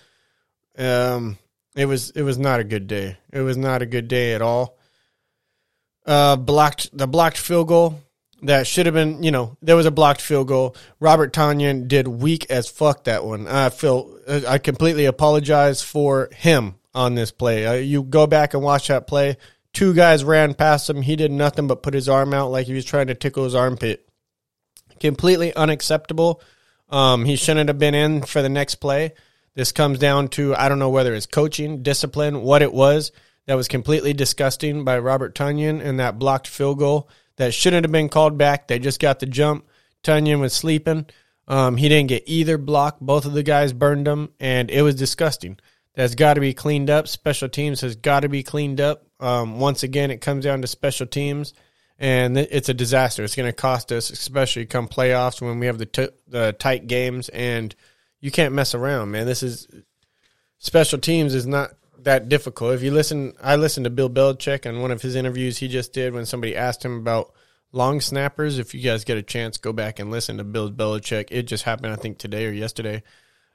Um, 0.77 1.37
it 1.75 1.85
was 1.85 2.11
it 2.11 2.21
was 2.23 2.37
not 2.37 2.59
a 2.59 2.63
good 2.63 2.87
day. 2.87 3.17
It 3.31 3.41
was 3.41 3.57
not 3.57 3.81
a 3.81 3.85
good 3.85 4.07
day 4.07 4.33
at 4.33 4.41
all. 4.41 4.77
Uh, 6.05 6.35
blocked 6.35 6.95
the 6.95 7.07
blocked 7.07 7.37
field 7.37 7.67
goal 7.67 8.01
that 8.43 8.67
should 8.67 8.85
have 8.85 8.95
been. 8.95 9.23
You 9.23 9.31
know, 9.31 9.57
there 9.61 9.75
was 9.75 9.85
a 9.85 9.91
blocked 9.91 10.21
field 10.21 10.47
goal. 10.47 10.75
Robert 10.99 11.33
Tonyan 11.33 11.87
did 11.87 12.07
weak 12.07 12.45
as 12.49 12.69
fuck 12.69 13.05
that 13.05 13.25
one. 13.25 13.47
I 13.47 13.69
feel 13.69 14.17
I 14.27 14.57
completely 14.57 15.05
apologize 15.05 15.81
for 15.81 16.29
him 16.33 16.75
on 16.93 17.15
this 17.15 17.31
play. 17.31 17.65
Uh, 17.65 17.73
you 17.73 18.03
go 18.03 18.27
back 18.27 18.53
and 18.53 18.63
watch 18.63 18.87
that 18.89 19.07
play. 19.07 19.37
Two 19.71 19.93
guys 19.95 20.23
ran 20.23 20.53
past 20.53 20.89
him. 20.89 21.01
He 21.01 21.15
did 21.15 21.31
nothing 21.31 21.67
but 21.67 21.81
put 21.81 21.95
his 21.95 22.07
arm 22.07 22.33
out 22.33 22.51
like 22.51 22.67
he 22.67 22.73
was 22.73 22.85
trying 22.85 23.07
to 23.07 23.15
tickle 23.15 23.43
his 23.43 23.55
armpit. 23.55 24.07
Completely 24.99 25.53
unacceptable. 25.55 26.41
Um, 26.93 27.25
he 27.25 27.35
shouldn't 27.37 27.69
have 27.69 27.79
been 27.79 27.95
in 27.95 28.21
for 28.21 28.43
the 28.43 28.49
next 28.49 28.75
play. 28.75 29.13
This 29.55 29.71
comes 29.71 29.97
down 29.97 30.27
to 30.29 30.55
I 30.55 30.69
don't 30.69 30.77
know 30.77 30.91
whether 30.91 31.15
it's 31.15 31.25
coaching, 31.25 31.81
discipline, 31.81 32.43
what 32.43 32.61
it 32.61 32.71
was 32.71 33.11
that 33.47 33.55
was 33.55 33.67
completely 33.67 34.13
disgusting 34.13 34.83
by 34.85 34.99
Robert 34.99 35.33
Tonyan 35.33 35.83
and 35.83 35.99
that 35.99 36.19
blocked 36.19 36.47
field 36.47 36.77
goal 36.77 37.09
that 37.37 37.53
shouldn't 37.53 37.83
have 37.83 37.91
been 37.91 38.09
called 38.09 38.37
back. 38.37 38.67
They 38.67 38.77
just 38.77 38.99
got 38.99 39.19
the 39.19 39.25
jump. 39.25 39.65
Tonyan 40.03 40.39
was 40.39 40.53
sleeping. 40.53 41.07
Um, 41.47 41.77
he 41.77 41.89
didn't 41.89 42.09
get 42.09 42.23
either 42.27 42.59
block. 42.59 42.99
Both 43.01 43.25
of 43.25 43.33
the 43.33 43.43
guys 43.43 43.73
burned 43.73 44.07
him, 44.07 44.29
and 44.39 44.69
it 44.69 44.83
was 44.83 44.93
disgusting. 44.93 45.57
That's 45.95 46.13
got 46.13 46.35
to 46.35 46.41
be 46.41 46.53
cleaned 46.53 46.91
up. 46.91 47.07
Special 47.07 47.49
teams 47.49 47.81
has 47.81 47.95
got 47.95 48.19
to 48.19 48.29
be 48.29 48.43
cleaned 48.43 48.79
up. 48.79 49.07
Um, 49.19 49.59
once 49.59 49.81
again, 49.81 50.11
it 50.11 50.21
comes 50.21 50.45
down 50.45 50.61
to 50.61 50.67
special 50.67 51.07
teams 51.07 51.53
and 51.99 52.37
it's 52.37 52.69
a 52.69 52.73
disaster. 52.73 53.23
It's 53.23 53.35
going 53.35 53.49
to 53.49 53.53
cost 53.53 53.91
us, 53.91 54.09
especially 54.09 54.65
come 54.65 54.87
playoffs 54.87 55.41
when 55.41 55.59
we 55.59 55.67
have 55.67 55.77
the 55.77 55.85
t- 55.85 56.09
the 56.27 56.53
tight 56.53 56.87
games, 56.87 57.29
and 57.29 57.75
you 58.19 58.31
can't 58.31 58.53
mess 58.53 58.73
around, 58.73 59.11
man. 59.11 59.25
This 59.25 59.43
is 59.43 59.67
special 60.57 60.99
teams 60.99 61.33
is 61.33 61.45
not 61.45 61.71
that 61.99 62.29
difficult. 62.29 62.73
If 62.73 62.83
you 62.83 62.91
listen, 62.91 63.33
I 63.41 63.55
listened 63.55 63.85
to 63.85 63.89
Bill 63.89 64.09
Belichick 64.09 64.67
on 64.67 64.81
one 64.81 64.91
of 64.91 65.01
his 65.01 65.15
interviews 65.15 65.57
he 65.57 65.67
just 65.67 65.93
did 65.93 66.13
when 66.13 66.25
somebody 66.25 66.55
asked 66.55 66.83
him 66.83 66.97
about 66.97 67.33
long 67.71 68.01
snappers. 68.01 68.59
If 68.59 68.73
you 68.73 68.81
guys 68.81 69.03
get 69.03 69.17
a 69.17 69.23
chance, 69.23 69.57
go 69.57 69.73
back 69.73 69.99
and 69.99 70.11
listen 70.11 70.37
to 70.37 70.43
Bill 70.43 70.71
Belichick. 70.71 71.27
It 71.31 71.43
just 71.43 71.63
happened, 71.63 71.93
I 71.93 71.97
think, 71.97 72.17
today 72.17 72.45
or 72.45 72.51
yesterday 72.51 73.03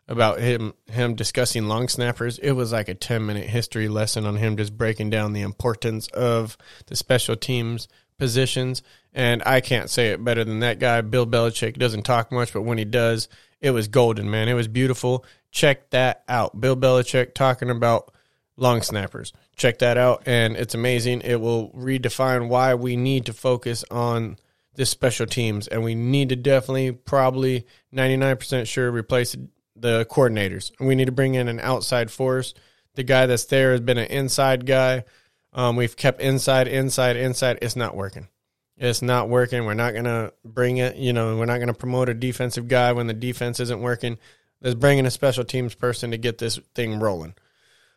about 0.07 0.41
him 0.41 0.73
him 0.91 1.15
discussing 1.15 1.69
long 1.69 1.89
snappers. 1.89 2.39
It 2.39 2.53
was 2.53 2.73
like 2.73 2.89
a 2.89 2.95
ten 2.95 3.27
minute 3.27 3.49
history 3.49 3.89
lesson 3.89 4.25
on 4.27 4.37
him 4.37 4.57
just 4.57 4.77
breaking 4.77 5.11
down 5.11 5.33
the 5.33 5.43
importance 5.43 6.09
of 6.09 6.57
the 6.87 6.97
special 6.97 7.37
teams 7.37 7.89
positions. 8.19 8.83
And 9.13 9.43
I 9.47 9.61
can't 9.61 9.91
say 9.91 10.11
it 10.11 10.23
better 10.23 10.45
than 10.45 10.61
that 10.61 10.79
guy, 10.79 11.01
Bill 11.01 11.27
Belichick. 11.27 11.79
Doesn't 11.79 12.03
talk 12.03 12.31
much, 12.31 12.53
but 12.53 12.63
when 12.63 12.79
he 12.79 12.85
does, 12.85 13.29
it 13.61 13.71
was 13.71 13.89
golden, 13.89 14.31
man. 14.31 14.49
It 14.49 14.55
was 14.55 14.69
beautiful. 14.69 15.25
Check 15.51 15.91
that 15.91 16.23
out. 16.29 16.61
Bill 16.61 16.77
Belichick 16.77 17.35
talking 17.35 17.71
about 17.71 18.13
long 18.57 18.83
snappers. 18.83 19.33
Check 19.57 19.79
that 19.79 19.97
out, 19.97 20.23
and 20.27 20.57
it's 20.57 20.75
amazing. 20.75 21.23
It 21.23 21.41
will 21.41 21.71
redefine 21.71 22.49
why 22.49 22.75
we 22.75 22.97
need 22.97 23.27
to 23.27 23.33
focus 23.33 23.85
on 23.91 24.37
this 24.75 24.91
special 24.91 25.27
teams, 25.27 25.67
and 25.67 25.83
we 25.83 25.95
need 25.97 26.29
to 26.29 26.37
definitely, 26.37 26.93
probably 26.93 27.67
99% 27.93 28.67
sure, 28.67 28.93
replace 28.93 29.37
the 29.75 30.07
coordinators. 30.11 30.71
We 30.79 30.95
need 30.95 31.07
to 31.07 31.13
bring 31.13 31.35
in 31.35 31.49
an 31.49 31.61
outside 31.61 32.11
force. 32.11 32.55
The 32.95 33.03
guy 33.03 33.27
that's 33.27 33.47
there 33.47 33.73
has 33.73 33.81
been 33.81 33.99
an 33.99 34.11
inside 34.11 34.67
guy. 34.67 35.05
Um, 35.53 35.77
we've 35.77 35.97
kept 35.97 36.21
inside, 36.21 36.69
inside, 36.69 37.17
inside. 37.17 37.59
It's 37.63 37.77
not 37.77 37.97
working. 37.97 38.29
It's 38.77 39.03
not 39.03 39.29
working. 39.29 39.65
We're 39.65 39.75
not 39.75 39.93
going 39.93 40.05
to 40.05 40.33
bring 40.45 40.77
it. 40.77 40.97
You 40.97 41.13
know, 41.13 41.37
we're 41.37 41.47
not 41.47 41.59
to 41.59 41.75
promote 41.75 42.09
a 42.09 42.15
defensive 42.15 42.69
guy 42.69 42.93
when 42.93 43.07
the 43.07 43.15
defense 43.15 43.59
isn't 43.61 43.81
working. 43.81 44.19
Let's 44.61 44.75
bring 44.75 44.99
in 44.99 45.07
a 45.07 45.11
special 45.11 45.45
teams 45.45 45.75
person 45.75 46.13
to 46.13 46.19
get 46.19 46.39
this 46.39 46.59
thing 46.75 47.01
rolling. 47.01 47.35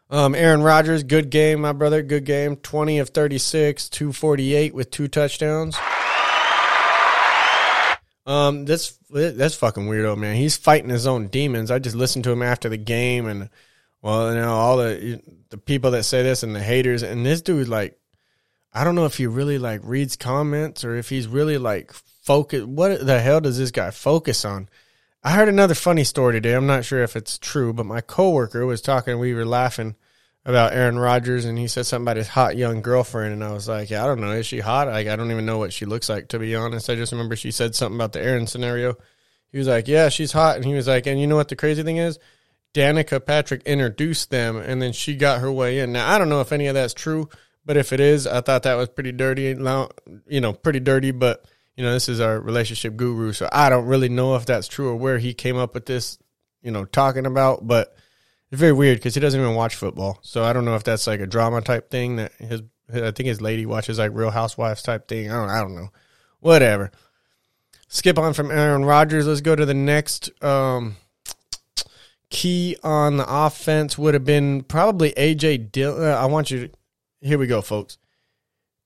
Um, 0.09 0.35
Aaron 0.35 0.61
Rodgers, 0.61 1.03
good 1.03 1.29
game, 1.29 1.61
my 1.61 1.71
brother. 1.71 2.01
Good 2.01 2.25
game. 2.25 2.57
20 2.57 2.99
of 2.99 3.09
36, 3.09 3.89
248 3.89 4.73
with 4.73 4.91
two 4.91 5.07
touchdowns. 5.07 5.77
Um, 8.25 8.65
that's 8.65 8.97
that's 9.09 9.55
fucking 9.55 9.87
weirdo, 9.87 10.17
man. 10.17 10.35
He's 10.35 10.57
fighting 10.57 10.89
his 10.89 11.07
own 11.07 11.27
demons. 11.27 11.71
I 11.71 11.79
just 11.79 11.95
listened 11.95 12.23
to 12.25 12.31
him 12.31 12.43
after 12.43 12.69
the 12.69 12.77
game, 12.77 13.25
and 13.25 13.49
well, 14.01 14.33
you 14.33 14.39
know, 14.39 14.53
all 14.53 14.77
the 14.77 15.21
the 15.49 15.57
people 15.57 15.91
that 15.91 16.03
say 16.03 16.23
this 16.23 16.43
and 16.43 16.55
the 16.55 16.61
haters, 16.61 17.03
and 17.03 17.25
this 17.25 17.41
dude, 17.41 17.67
like, 17.67 17.99
I 18.73 18.83
don't 18.83 18.95
know 18.95 19.05
if 19.05 19.17
he 19.17 19.27
really 19.27 19.57
like 19.57 19.81
reads 19.83 20.15
comments 20.15 20.83
or 20.83 20.95
if 20.95 21.09
he's 21.09 21.27
really 21.27 21.57
like 21.57 21.91
focus. 21.93 22.63
What 22.63 23.05
the 23.05 23.19
hell 23.19 23.41
does 23.41 23.57
this 23.57 23.71
guy 23.71 23.91
focus 23.91 24.45
on? 24.45 24.69
I 25.23 25.31
heard 25.33 25.49
another 25.49 25.75
funny 25.75 26.03
story 26.03 26.33
today. 26.33 26.53
I'm 26.53 26.65
not 26.65 26.85
sure 26.85 27.03
if 27.03 27.15
it's 27.15 27.37
true, 27.37 27.73
but 27.73 27.85
my 27.85 28.01
coworker 28.01 28.65
was 28.65 28.81
talking. 28.81 29.19
We 29.19 29.33
were 29.35 29.45
laughing 29.45 29.95
about 30.45 30.73
Aaron 30.73 30.97
Rodgers, 30.97 31.45
and 31.45 31.59
he 31.59 31.67
said 31.67 31.85
something 31.85 32.05
about 32.05 32.17
his 32.17 32.29
hot 32.29 32.57
young 32.57 32.81
girlfriend, 32.81 33.33
and 33.33 33.43
I 33.43 33.51
was 33.53 33.67
like, 33.67 33.91
yeah, 33.91 34.03
I 34.03 34.07
don't 34.07 34.21
know, 34.21 34.31
is 34.31 34.47
she 34.47 34.59
hot? 34.59 34.87
Like, 34.87 35.07
I 35.07 35.15
don't 35.15 35.29
even 35.29 35.45
know 35.45 35.59
what 35.59 35.73
she 35.73 35.85
looks 35.85 36.09
like, 36.09 36.29
to 36.29 36.39
be 36.39 36.55
honest. 36.55 36.89
I 36.89 36.95
just 36.95 37.11
remember 37.11 37.35
she 37.35 37.51
said 37.51 37.75
something 37.75 37.97
about 37.97 38.13
the 38.13 38.21
Aaron 38.21 38.47
scenario. 38.47 38.95
He 39.51 39.59
was 39.59 39.67
like, 39.67 39.87
yeah, 39.87 40.09
she's 40.09 40.31
hot, 40.31 40.55
and 40.55 40.65
he 40.65 40.73
was 40.73 40.87
like, 40.87 41.05
and 41.05 41.21
you 41.21 41.27
know 41.27 41.35
what 41.35 41.49
the 41.49 41.55
crazy 41.55 41.83
thing 41.83 41.97
is? 41.97 42.17
Danica 42.73 43.25
Patrick 43.25 43.63
introduced 43.63 44.29
them, 44.29 44.57
and 44.57 44.81
then 44.81 44.93
she 44.93 45.15
got 45.15 45.41
her 45.41 45.51
way 45.51 45.79
in. 45.79 45.91
Now, 45.91 46.13
I 46.13 46.17
don't 46.17 46.29
know 46.29 46.41
if 46.41 46.51
any 46.51 46.67
of 46.67 46.73
that's 46.73 46.93
true, 46.93 47.29
but 47.65 47.77
if 47.77 47.91
it 47.91 47.99
is, 47.99 48.25
I 48.27 48.41
thought 48.41 48.63
that 48.63 48.75
was 48.75 48.89
pretty 48.89 49.11
dirty. 49.11 49.43
You 49.43 50.41
know, 50.41 50.53
pretty 50.53 50.79
dirty, 50.79 51.11
but 51.11 51.45
you 51.75 51.83
know, 51.83 51.93
this 51.93 52.09
is 52.09 52.19
our 52.19 52.39
relationship 52.39 52.95
guru, 52.95 53.33
so 53.33 53.49
I 53.51 53.69
don't 53.69 53.85
really 53.85 54.09
know 54.09 54.35
if 54.35 54.45
that's 54.45 54.67
true 54.67 54.89
or 54.89 54.95
where 54.95 55.17
he 55.17 55.33
came 55.33 55.57
up 55.57 55.73
with 55.73 55.85
this, 55.85 56.17
you 56.61 56.71
know, 56.71 56.85
talking 56.85 57.25
about, 57.25 57.65
but 57.65 57.95
it's 58.51 58.59
very 58.59 58.73
weird 58.73 58.97
because 58.97 59.15
he 59.15 59.21
doesn't 59.21 59.39
even 59.39 59.55
watch 59.55 59.75
football. 59.75 60.19
So 60.21 60.43
I 60.43 60.53
don't 60.53 60.65
know 60.65 60.75
if 60.75 60.83
that's 60.83 61.07
like 61.07 61.21
a 61.21 61.27
drama 61.27 61.61
type 61.61 61.89
thing 61.89 62.17
that 62.17 62.33
his, 62.33 62.61
I 62.93 63.11
think 63.11 63.27
his 63.27 63.41
lady 63.41 63.65
watches 63.65 63.97
like 63.97 64.11
Real 64.13 64.31
Housewives 64.31 64.83
type 64.83 65.07
thing. 65.07 65.31
I 65.31 65.35
don't, 65.35 65.49
I 65.49 65.61
don't 65.61 65.75
know. 65.75 65.89
Whatever. 66.39 66.91
Skip 67.87 68.19
on 68.19 68.33
from 68.33 68.51
Aaron 68.51 68.85
Rodgers. 68.85 69.25
Let's 69.25 69.41
go 69.41 69.55
to 69.55 69.65
the 69.65 69.73
next 69.73 70.29
um, 70.43 70.97
key 72.31 72.77
on 72.81 73.17
the 73.17 73.25
offense 73.27 73.97
would 73.97 74.15
have 74.15 74.25
been 74.25 74.63
probably 74.63 75.11
AJ 75.11 75.71
Dillon. 75.71 76.03
Uh, 76.03 76.15
I 76.15 76.25
want 76.25 76.49
you 76.49 76.67
to, 76.67 76.73
here 77.21 77.37
we 77.37 77.45
go, 77.45 77.61
folks. 77.61 77.99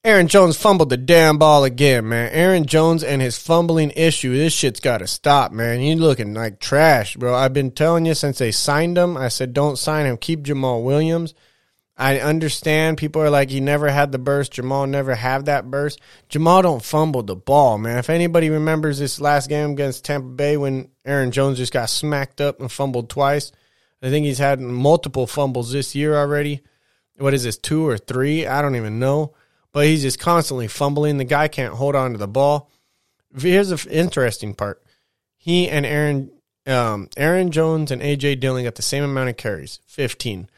Aaron 0.03 0.27
Jones 0.27 0.55
fumbled 0.55 0.89
the 0.89 0.97
damn 0.97 1.39
ball 1.39 1.63
again, 1.63 2.09
man. 2.09 2.29
Aaron 2.31 2.67
Jones 2.67 3.03
and 3.03 3.23
his 3.23 3.39
fumbling 3.39 3.91
issue. 3.95 4.35
This 4.37 4.53
shit's 4.53 4.79
got 4.79 4.99
to 4.99 5.07
stop, 5.07 5.51
man. 5.51 5.79
He's 5.79 5.99
looking 5.99 6.35
like 6.35 6.59
trash, 6.59 7.15
bro. 7.15 7.33
I've 7.33 7.53
been 7.53 7.71
telling 7.71 8.05
you 8.05 8.13
since 8.13 8.37
they 8.37 8.51
signed 8.51 8.99
him. 8.99 9.17
I 9.17 9.29
said, 9.29 9.53
don't 9.53 9.79
sign 9.79 10.05
him. 10.05 10.17
Keep 10.17 10.43
Jamaal 10.43 10.83
Williams. 10.83 11.33
I 11.97 12.19
understand 12.19 12.97
people 12.97 13.21
are 13.21 13.29
like, 13.29 13.49
he 13.49 13.61
never 13.61 13.89
had 13.89 14.11
the 14.11 14.19
burst. 14.19 14.53
Jamaal 14.53 14.89
never 14.89 15.15
had 15.15 15.45
that 15.45 15.71
burst. 15.71 16.01
Jamaal 16.29 16.61
don't 16.61 16.83
fumble 16.83 17.23
the 17.23 17.35
ball, 17.35 17.77
man. 17.77 17.97
If 17.97 18.09
anybody 18.09 18.49
remembers 18.49 18.99
this 18.99 19.21
last 19.21 19.47
game 19.47 19.71
against 19.71 20.03
Tampa 20.03 20.27
Bay 20.27 20.57
when 20.57 20.89
Aaron 21.05 21.31
Jones 21.31 21.57
just 21.57 21.71
got 21.71 21.89
smacked 21.89 22.41
up 22.41 22.59
and 22.59 22.71
fumbled 22.71 23.09
twice, 23.09 23.51
I 24.01 24.09
think 24.09 24.25
he's 24.25 24.39
had 24.39 24.59
multiple 24.59 25.25
fumbles 25.25 25.71
this 25.71 25.95
year 25.95 26.15
already. 26.15 26.61
What 27.17 27.33
is 27.33 27.43
this, 27.43 27.57
two 27.57 27.87
or 27.87 27.97
three? 27.97 28.45
I 28.45 28.61
don't 28.61 28.75
even 28.75 28.99
know 28.99 29.33
but 29.75 29.87
he's 29.87 30.03
just 30.03 30.19
constantly 30.19 30.69
fumbling. 30.69 31.17
The 31.17 31.25
guy 31.25 31.49
can't 31.49 31.73
hold 31.73 31.97
on 31.97 32.13
to 32.13 32.17
the 32.17 32.29
ball. 32.29 32.71
Here's 33.37 33.67
the 33.67 33.87
interesting 33.91 34.53
part: 34.53 34.81
he 35.35 35.67
and 35.67 35.85
Aaron, 35.85 36.31
um, 36.65 37.09
Aaron 37.17 37.51
Jones 37.51 37.91
and 37.91 38.01
AJ 38.01 38.39
Dillon 38.39 38.63
got 38.63 38.75
the 38.75 38.81
same 38.81 39.03
amount 39.03 39.27
of 39.27 39.35
carries, 39.35 39.81
fifteen. 39.85 40.49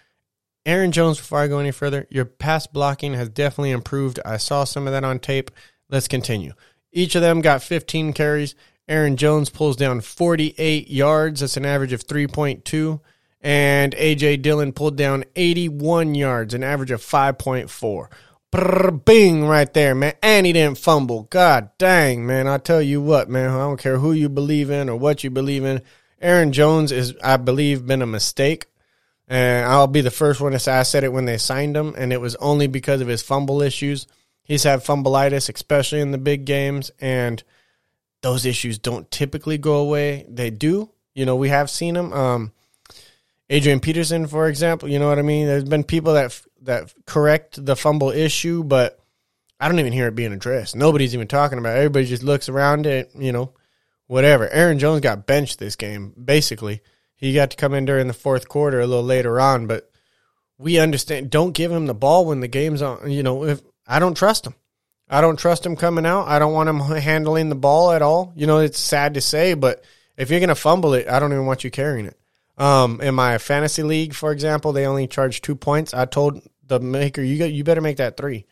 Aaron 0.68 0.92
Jones, 0.92 1.18
before 1.18 1.40
I 1.40 1.48
go 1.48 1.60
any 1.60 1.72
further, 1.72 2.06
your 2.10 2.26
pass 2.26 2.68
blocking 2.68 3.14
has 3.14 3.30
definitely 3.30 3.72
improved. 3.72 4.20
I 4.26 4.36
saw 4.36 4.66
some 4.66 4.86
of 4.86 4.92
that 4.92 5.06
on 5.06 5.18
tape. 5.18 5.50
Let's 5.90 6.10
continue. 6.10 6.52
Each 6.92 7.16
of 7.16 7.22
them 7.22 7.40
got 7.40 7.64
15 7.64 8.12
carries. 8.12 8.54
Aaron 8.90 9.16
Jones 9.16 9.50
pulls 9.50 9.78
down 9.78 10.02
48 10.02 10.90
yards. 10.90 11.40
That's 11.40 11.56
an 11.56 11.66
average 11.66 11.94
of 11.94 12.06
3.2. 12.06 13.00
And 13.40 13.96
AJ 13.96 14.42
Dillon 14.42 14.74
pulled 14.74 14.98
down 14.98 15.24
81 15.38 16.16
yards, 16.16 16.54
an 16.54 16.66
average 16.66 16.92
of 16.92 17.02
5.4. 17.02 18.10
Brr, 18.52 18.92
bing 18.92 19.46
right 19.46 19.74
there, 19.74 19.96
man. 19.96 20.16
And 20.22 20.46
he 20.46 20.52
didn't 20.52 20.80
fumble. 20.80 21.24
God 21.30 21.70
dang, 21.78 22.26
man. 22.26 22.46
I 22.46 22.58
tell 22.58 22.82
you 22.82 23.02
what, 23.02 23.30
man. 23.30 23.52
I 23.52 23.60
don't 23.60 23.80
care 23.80 24.00
who 24.00 24.12
you 24.12 24.28
believe 24.28 24.70
in 24.70 24.90
or 24.90 24.98
what 24.98 25.24
you 25.24 25.30
believe 25.30 25.64
in. 25.64 25.82
Aaron 26.22 26.52
Jones 26.52 26.92
is, 26.92 27.14
I 27.24 27.38
believe, 27.38 27.88
been 27.88 28.02
a 28.02 28.06
mistake. 28.06 28.66
And 29.28 29.66
I'll 29.66 29.88
be 29.88 30.02
the 30.02 30.12
first 30.12 30.40
one 30.40 30.54
to 30.54 30.60
say 30.60 30.72
I 30.72 30.84
said 30.84 31.04
it 31.04 31.12
when 31.12 31.26
they 31.26 31.38
signed 31.38 31.76
him, 31.76 31.94
and 31.98 32.14
it 32.14 32.22
was 32.22 32.36
only 32.36 32.68
because 32.68 33.02
of 33.02 33.08
his 33.08 33.22
fumble 33.22 33.62
issues. 33.62 34.08
He's 34.44 34.64
had 34.64 34.80
fumbleitis, 34.80 35.54
especially 35.54 36.00
in 36.00 36.12
the 36.12 36.18
big 36.18 36.46
games, 36.46 36.92
and 37.02 37.44
those 38.22 38.46
issues 38.46 38.80
don't 38.80 39.10
typically 39.12 39.58
go 39.58 39.76
away. 39.76 40.26
They 40.30 40.50
do. 40.50 40.92
You 41.14 41.26
know, 41.26 41.36
we 41.36 41.50
have 41.50 41.70
seen 41.70 41.96
them. 41.96 42.14
Um, 42.14 42.52
Adrian 43.50 43.80
Peterson, 43.80 44.28
for 44.28 44.48
example, 44.48 44.90
you 44.90 45.00
know 45.00 45.08
what 45.08 45.20
I 45.20 45.24
mean? 45.24 45.48
There's 45.48 45.64
been 45.64 45.84
people 45.84 46.14
that 46.14 46.42
that 46.62 46.94
correct 47.06 47.64
the 47.64 47.76
fumble 47.76 48.10
issue, 48.10 48.64
but 48.64 49.00
I 49.60 49.68
don't 49.68 49.80
even 49.80 49.94
hear 49.94 50.08
it 50.08 50.16
being 50.16 50.34
addressed. 50.34 50.76
Nobody's 50.76 51.14
even 51.14 51.28
talking 51.28 51.58
about 51.58 51.76
it. 51.76 51.80
Everybody 51.80 52.06
just 52.06 52.24
looks 52.24 52.50
around 52.50 52.86
it, 52.86 53.12
you 53.16 53.32
know, 53.32 53.54
whatever. 54.08 54.50
Aaron 54.50 54.80
Jones 54.80 55.02
got 55.02 55.26
benched 55.26 55.60
this 55.60 55.76
game, 55.76 56.14
basically. 56.24 56.82
He 57.18 57.34
got 57.34 57.52
to 57.52 57.58
come 57.58 57.74
in 57.74 57.86
during 57.86 58.08
the 58.08 58.14
fourth 58.14 58.48
quarter 58.48 58.80
a 58.80 58.88
little 58.88 59.04
later 59.04 59.40
on, 59.40 59.68
but 59.68 59.92
we 60.58 60.80
understand 60.80 61.30
don't 61.30 61.52
give 61.52 61.72
him 61.72 61.88
the 61.88 61.94
ball 61.94 62.26
when 62.26 62.40
the 62.40 62.48
game's 62.48 62.82
on, 62.82 63.12
you 63.12 63.24
know, 63.24 63.44
if 63.44 63.62
I 63.86 64.00
don't 64.00 64.16
trust 64.16 64.48
him. 64.48 64.56
I 65.10 65.22
don't 65.22 65.40
trust 65.40 65.66
him 65.66 65.76
coming 65.76 66.06
out. 66.06 66.28
I 66.28 66.38
don't 66.38 66.54
want 66.54 66.70
him 66.70 66.80
handling 66.80 67.50
the 67.50 67.56
ball 67.56 67.92
at 67.92 68.02
all. 68.02 68.34
You 68.36 68.46
know, 68.46 68.60
it's 68.60 68.80
sad 68.80 69.14
to 69.14 69.22
say, 69.22 69.54
but 69.54 69.84
if 70.18 70.30
you're 70.30 70.40
going 70.40 70.50
to 70.50 70.56
fumble 70.56 70.94
it, 70.94 71.08
I 71.08 71.20
don't 71.20 71.32
even 71.32 71.46
want 71.46 71.64
you 71.64 71.72
carrying 71.72 72.06
it. 72.06 72.18
Um, 72.58 73.00
in 73.02 73.16
my 73.16 73.38
fantasy 73.38 73.84
league, 73.84 74.14
for 74.14 74.32
example, 74.32 74.74
they 74.74 74.86
only 74.86 75.08
charge 75.08 75.42
two 75.42 75.56
points. 75.56 75.94
I 75.94 76.06
told 76.06 76.42
the 76.66 76.80
maker, 76.80 77.22
you 77.22 77.38
got, 77.38 77.52
you 77.52 77.64
better 77.64 77.82
make 77.82 77.98
that 77.98 78.18
three 78.18 78.46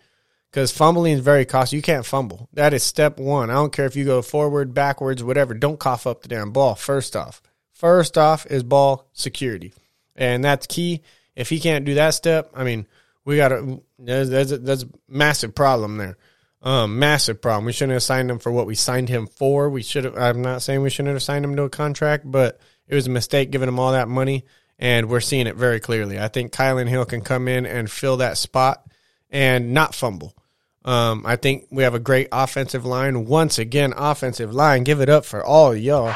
because 0.52 0.72
fumbling 0.72 1.14
is 1.14 1.20
very 1.20 1.44
costly. 1.44 1.78
You 1.78 1.82
can't 1.82 2.06
fumble. 2.06 2.48
That 2.54 2.74
is 2.74 2.84
step 2.84 3.20
one. 3.20 3.50
I 3.50 3.56
don't 3.56 3.74
care 3.74 3.86
if 3.86 3.96
you 3.96 4.06
go 4.06 4.22
forward, 4.22 4.74
backwards, 4.74 5.24
whatever. 5.24 5.54
Don't 5.54 5.80
cough 5.80 6.08
up 6.08 6.22
the 6.22 6.30
damn 6.30 6.52
ball. 6.52 6.76
First 6.76 7.16
off, 7.16 7.42
first 7.76 8.18
off 8.18 8.46
is 8.48 8.64
ball 8.64 9.08
security, 9.14 9.74
and 10.16 10.44
that's 10.44 10.66
key. 10.66 11.04
If 11.36 11.50
he 11.50 11.60
can't 11.60 11.86
do 11.86 11.94
that 11.96 12.16
step, 12.16 12.50
I 12.56 12.64
mean, 12.64 12.88
we 13.26 13.38
got 13.38 13.52
a 13.52 13.80
there's 14.00 14.52
a, 14.52 14.58
there's 14.58 14.84
a 14.84 14.90
massive 15.08 15.54
problem 15.54 15.98
there. 15.98 16.18
Um, 16.62 16.98
massive 16.98 17.42
problem. 17.42 17.66
We 17.66 17.74
shouldn't 17.74 17.94
have 17.94 18.04
signed 18.04 18.32
him 18.32 18.40
for 18.40 18.52
what 18.52 18.66
we 18.66 18.74
signed 18.74 19.10
him 19.10 19.28
for. 19.28 19.70
We 19.70 19.84
should 19.84 20.06
have. 20.06 20.18
I'm 20.18 20.42
not 20.42 20.64
saying 20.64 20.82
we 20.82 20.90
shouldn't 20.90 21.14
have 21.14 21.22
signed 21.24 21.46
him 21.46 21.56
to 21.58 21.64
a 21.64 21.70
contract, 21.70 22.24
but 22.30 22.60
it 22.88 22.96
was 22.96 23.08
a 23.08 23.12
mistake 23.12 23.52
giving 23.52 23.70
him 23.70 23.80
all 23.80 23.92
that 23.92 24.08
money, 24.08 24.46
and 24.80 25.10
we're 25.10 25.20
seeing 25.20 25.46
it 25.46 25.56
very 25.56 25.80
clearly. 25.80 26.20
I 26.20 26.28
think 26.28 26.52
Kylin 26.52 26.88
Hill 26.88 27.06
can 27.06 27.22
come 27.22 27.48
in 27.48 27.66
and 27.66 27.92
fill 27.92 28.18
that 28.18 28.38
spot 28.38 28.84
and 29.30 29.74
not 29.74 29.94
fumble. 29.94 30.36
Um, 30.84 31.24
I 31.26 31.36
think 31.36 31.68
we 31.72 31.84
have 31.84 31.96
a 31.96 32.00
great 32.00 32.30
offensive 32.32 32.86
line. 32.86 33.26
Once 33.26 33.58
again, 33.60 33.94
offensive 33.96 34.54
line. 34.54 34.84
Give 34.84 35.02
it 35.02 35.10
up 35.10 35.26
for 35.26 35.44
all 35.44 35.76
y'all. 35.76 36.16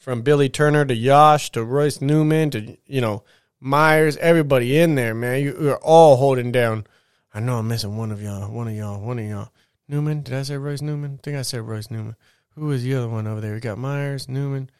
From 0.00 0.22
Billy 0.22 0.48
Turner 0.48 0.86
to 0.86 0.94
Yosh 0.94 1.50
to 1.50 1.62
Royce 1.62 2.00
Newman 2.00 2.50
to, 2.52 2.78
you 2.86 3.02
know, 3.02 3.22
Myers, 3.60 4.16
everybody 4.16 4.78
in 4.78 4.94
there, 4.94 5.14
man. 5.14 5.42
You, 5.42 5.54
you're 5.60 5.76
all 5.76 6.16
holding 6.16 6.50
down. 6.50 6.86
I 7.34 7.40
know 7.40 7.58
I'm 7.58 7.68
missing 7.68 7.98
one 7.98 8.10
of 8.10 8.22
y'all, 8.22 8.50
one 8.50 8.66
of 8.66 8.74
y'all, 8.74 8.98
one 8.98 9.18
of 9.18 9.26
y'all. 9.26 9.50
Newman, 9.88 10.22
did 10.22 10.32
I 10.32 10.42
say 10.42 10.56
Royce 10.56 10.80
Newman? 10.80 11.18
I 11.18 11.22
think 11.22 11.36
I 11.36 11.42
said 11.42 11.60
Royce 11.60 11.90
Newman. 11.90 12.16
Who 12.54 12.66
was 12.68 12.82
the 12.82 12.94
other 12.94 13.10
one 13.10 13.26
over 13.26 13.42
there? 13.42 13.52
We 13.52 13.60
got 13.60 13.76
Myers, 13.76 14.26
Newman. 14.26 14.70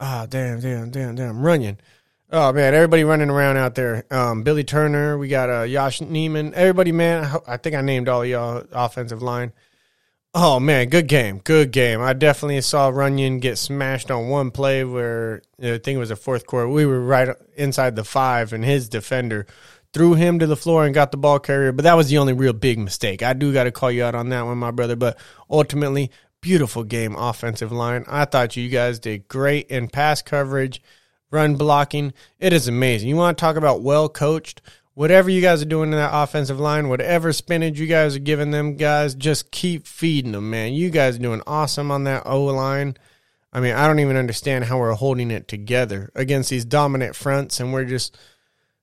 Ah, 0.00 0.26
damn, 0.26 0.60
damn, 0.60 0.90
damn, 0.90 1.16
damn. 1.16 1.36
Runyan. 1.36 1.76
Oh 2.30 2.50
man, 2.50 2.72
everybody 2.72 3.04
running 3.04 3.28
around 3.28 3.58
out 3.58 3.74
there. 3.74 4.06
Um, 4.10 4.42
Billy 4.42 4.64
Turner, 4.64 5.18
we 5.18 5.28
got 5.28 5.50
uh, 5.50 5.68
Josh 5.68 6.00
Nijman. 6.00 6.54
Everybody, 6.54 6.92
man. 6.92 7.30
I 7.46 7.58
think 7.58 7.76
I 7.76 7.82
named 7.82 8.08
all 8.08 8.24
y'all 8.24 8.64
offensive 8.72 9.20
line. 9.20 9.52
Oh 10.34 10.58
man, 10.58 10.88
good 10.88 11.08
game, 11.08 11.42
good 11.44 11.72
game. 11.72 12.00
I 12.00 12.14
definitely 12.14 12.62
saw 12.62 12.90
Runyan 12.90 13.38
get 13.38 13.58
smashed 13.58 14.10
on 14.10 14.28
one 14.28 14.50
play 14.50 14.82
where 14.82 15.42
I 15.62 15.76
think 15.76 15.88
it 15.88 15.98
was 15.98 16.10
a 16.10 16.16
fourth 16.16 16.46
quarter. 16.46 16.68
We 16.68 16.86
were 16.86 17.02
right 17.02 17.36
inside 17.54 17.96
the 17.96 18.04
five, 18.04 18.54
and 18.54 18.64
his 18.64 18.88
defender 18.88 19.46
threw 19.92 20.14
him 20.14 20.38
to 20.38 20.46
the 20.46 20.56
floor 20.56 20.86
and 20.86 20.94
got 20.94 21.10
the 21.10 21.18
ball 21.18 21.38
carrier. 21.38 21.70
But 21.70 21.82
that 21.82 21.98
was 21.98 22.08
the 22.08 22.16
only 22.16 22.32
real 22.32 22.54
big 22.54 22.78
mistake. 22.78 23.22
I 23.22 23.34
do 23.34 23.52
got 23.52 23.64
to 23.64 23.72
call 23.72 23.90
you 23.90 24.04
out 24.04 24.14
on 24.14 24.30
that 24.30 24.46
one, 24.46 24.56
my 24.56 24.70
brother. 24.70 24.96
But 24.96 25.18
ultimately, 25.50 26.10
beautiful 26.40 26.82
game, 26.82 27.14
offensive 27.14 27.70
line. 27.70 28.06
I 28.08 28.24
thought 28.24 28.56
you 28.56 28.70
guys 28.70 28.98
did 28.98 29.28
great 29.28 29.66
in 29.68 29.88
pass 29.88 30.22
coverage, 30.22 30.80
run 31.30 31.56
blocking. 31.56 32.14
It 32.38 32.54
is 32.54 32.68
amazing. 32.68 33.10
You 33.10 33.16
want 33.16 33.36
to 33.36 33.40
talk 33.42 33.56
about 33.56 33.82
well 33.82 34.08
coached? 34.08 34.62
Whatever 34.94 35.30
you 35.30 35.40
guys 35.40 35.62
are 35.62 35.66
doing 35.66 35.92
in 35.92 35.98
that 35.98 36.10
offensive 36.12 36.60
line, 36.60 36.88
whatever 36.88 37.32
spinach 37.32 37.78
you 37.78 37.86
guys 37.86 38.16
are 38.16 38.20
giving 38.20 38.50
them 38.50 38.76
guys, 38.76 39.14
just 39.14 39.50
keep 39.50 39.86
feeding 39.86 40.32
them, 40.32 40.50
man. 40.50 40.72
You 40.72 40.90
guys 40.90 41.16
are 41.16 41.22
doing 41.22 41.42
awesome 41.46 41.90
on 41.90 42.04
that 42.04 42.22
O 42.26 42.44
line. 42.44 42.96
I 43.52 43.60
mean, 43.60 43.74
I 43.74 43.86
don't 43.86 44.00
even 44.00 44.16
understand 44.16 44.64
how 44.64 44.78
we're 44.78 44.92
holding 44.94 45.30
it 45.30 45.46
together 45.48 46.10
against 46.14 46.48
these 46.50 46.64
dominant 46.64 47.14
fronts, 47.14 47.60
and 47.60 47.72
we're 47.72 47.84
just 47.84 48.16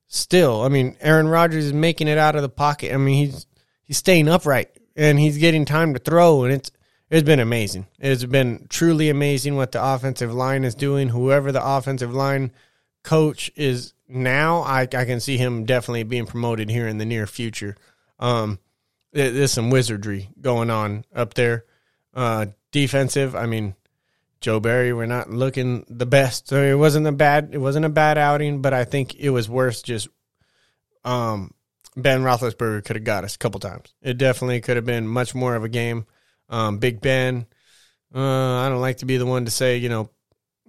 still. 0.08 0.62
I 0.62 0.70
mean, 0.70 0.96
Aaron 1.01 1.28
Rodgers 1.28 1.66
is 1.66 1.74
making 1.74 2.08
it 2.08 2.18
out 2.18 2.36
of 2.36 2.42
the 2.42 2.50
pocket. 2.50 2.94
I 2.94 2.98
mean, 2.98 3.25
he's 3.25 3.48
he's 3.84 3.98
staying 3.98 4.28
upright 4.28 4.70
and 4.96 5.18
he's 5.20 5.38
getting 5.38 5.66
time 5.66 5.94
to 5.94 6.00
throw, 6.00 6.44
and 6.44 6.54
it's 6.54 6.72
it's 7.10 7.25
been 7.25 7.39
amazing. 7.39 7.88
It's 7.98 8.25
been 8.25 8.68
truly 8.70 9.10
amazing 9.10 9.56
what 9.56 9.72
the 9.72 9.84
offensive 9.84 10.34
line 10.34 10.63
is 10.63 10.75
doing. 10.75 11.10
Whoever 11.10 11.51
the 11.51 11.66
offensive 11.66 12.13
line 12.13 12.51
coach 13.04 13.50
is 13.56 13.94
now 14.10 14.62
I, 14.62 14.82
I 14.82 15.06
can 15.06 15.20
see 15.20 15.38
him 15.38 15.66
definitely 15.66 16.04
being 16.04 16.25
promoted 16.25 16.70
here 16.70 16.88
in 16.88 16.98
the 16.98 17.06
near 17.06 17.28
future. 17.28 17.78
Um, 18.20 18.60
there's 19.13 19.54
some 19.54 19.70
wizardry 19.70 20.30
going 20.42 20.70
on 20.70 21.06
up 21.16 21.36
there. 21.36 21.66
Uh, 22.13 22.48
defensive, 22.72 23.36
I 23.36 23.46
mean, 23.46 23.75
Joe 24.42 24.60
Barry, 24.60 24.94
we're 24.94 25.06
not 25.06 25.30
looking 25.30 25.86
the 25.89 26.06
best. 26.06 26.48
So 26.48 26.62
it 26.62 26.75
wasn't 26.78 27.08
a 27.08 27.12
bad, 27.12 27.50
it 27.51 27.58
wasn't 27.58 27.86
a 27.86 27.89
bad 27.89 28.18
outing, 28.18 28.62
but 28.62 28.74
I 28.74 28.86
think 28.86 29.16
it 29.16 29.30
was 29.30 29.50
worse. 29.50 29.82
Just 29.82 30.08
um, 31.04 31.54
Ben 31.96 32.22
Roethlisberger 32.22 32.84
could 32.86 32.96
have 32.96 33.06
got 33.06 33.24
us 33.24 33.36
a 33.36 33.39
couple 33.39 33.60
times. 33.60 33.94
It 34.01 34.18
definitely 34.18 34.62
could 34.62 34.75
have 34.75 34.86
been 34.86 35.08
much 35.08 35.36
more 35.36 35.56
of 35.56 35.63
a 35.63 35.70
game. 35.70 36.06
Um, 36.50 36.80
Big 36.80 37.01
Ben, 37.01 37.46
uh, 38.13 38.20
I 38.20 38.70
don't 38.70 38.82
like 38.82 38.98
to 38.98 39.06
be 39.06 39.18
the 39.18 39.25
one 39.25 39.46
to 39.46 39.51
say, 39.51 39.78
you 39.78 39.89
know, 39.89 40.10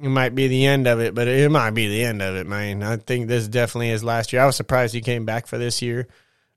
it 0.02 0.09
might 0.09 0.35
be 0.35 0.49
the 0.49 0.66
end 0.66 0.87
of 0.87 1.00
it, 1.00 1.14
but 1.14 1.28
it 1.28 1.50
might 1.50 1.73
be 1.73 1.88
the 1.88 2.04
end 2.04 2.23
of 2.23 2.35
it, 2.37 2.47
man. 2.47 2.83
I 2.83 2.97
think 2.97 3.28
this 3.28 3.49
definitely 3.49 3.90
is 3.90 4.02
last 4.02 4.33
year. 4.33 4.42
I 4.42 4.47
was 4.47 4.57
surprised 4.57 4.95
he 4.95 5.02
came 5.02 5.26
back 5.26 5.47
for 5.47 5.59
this 5.59 5.83
year. 5.83 6.09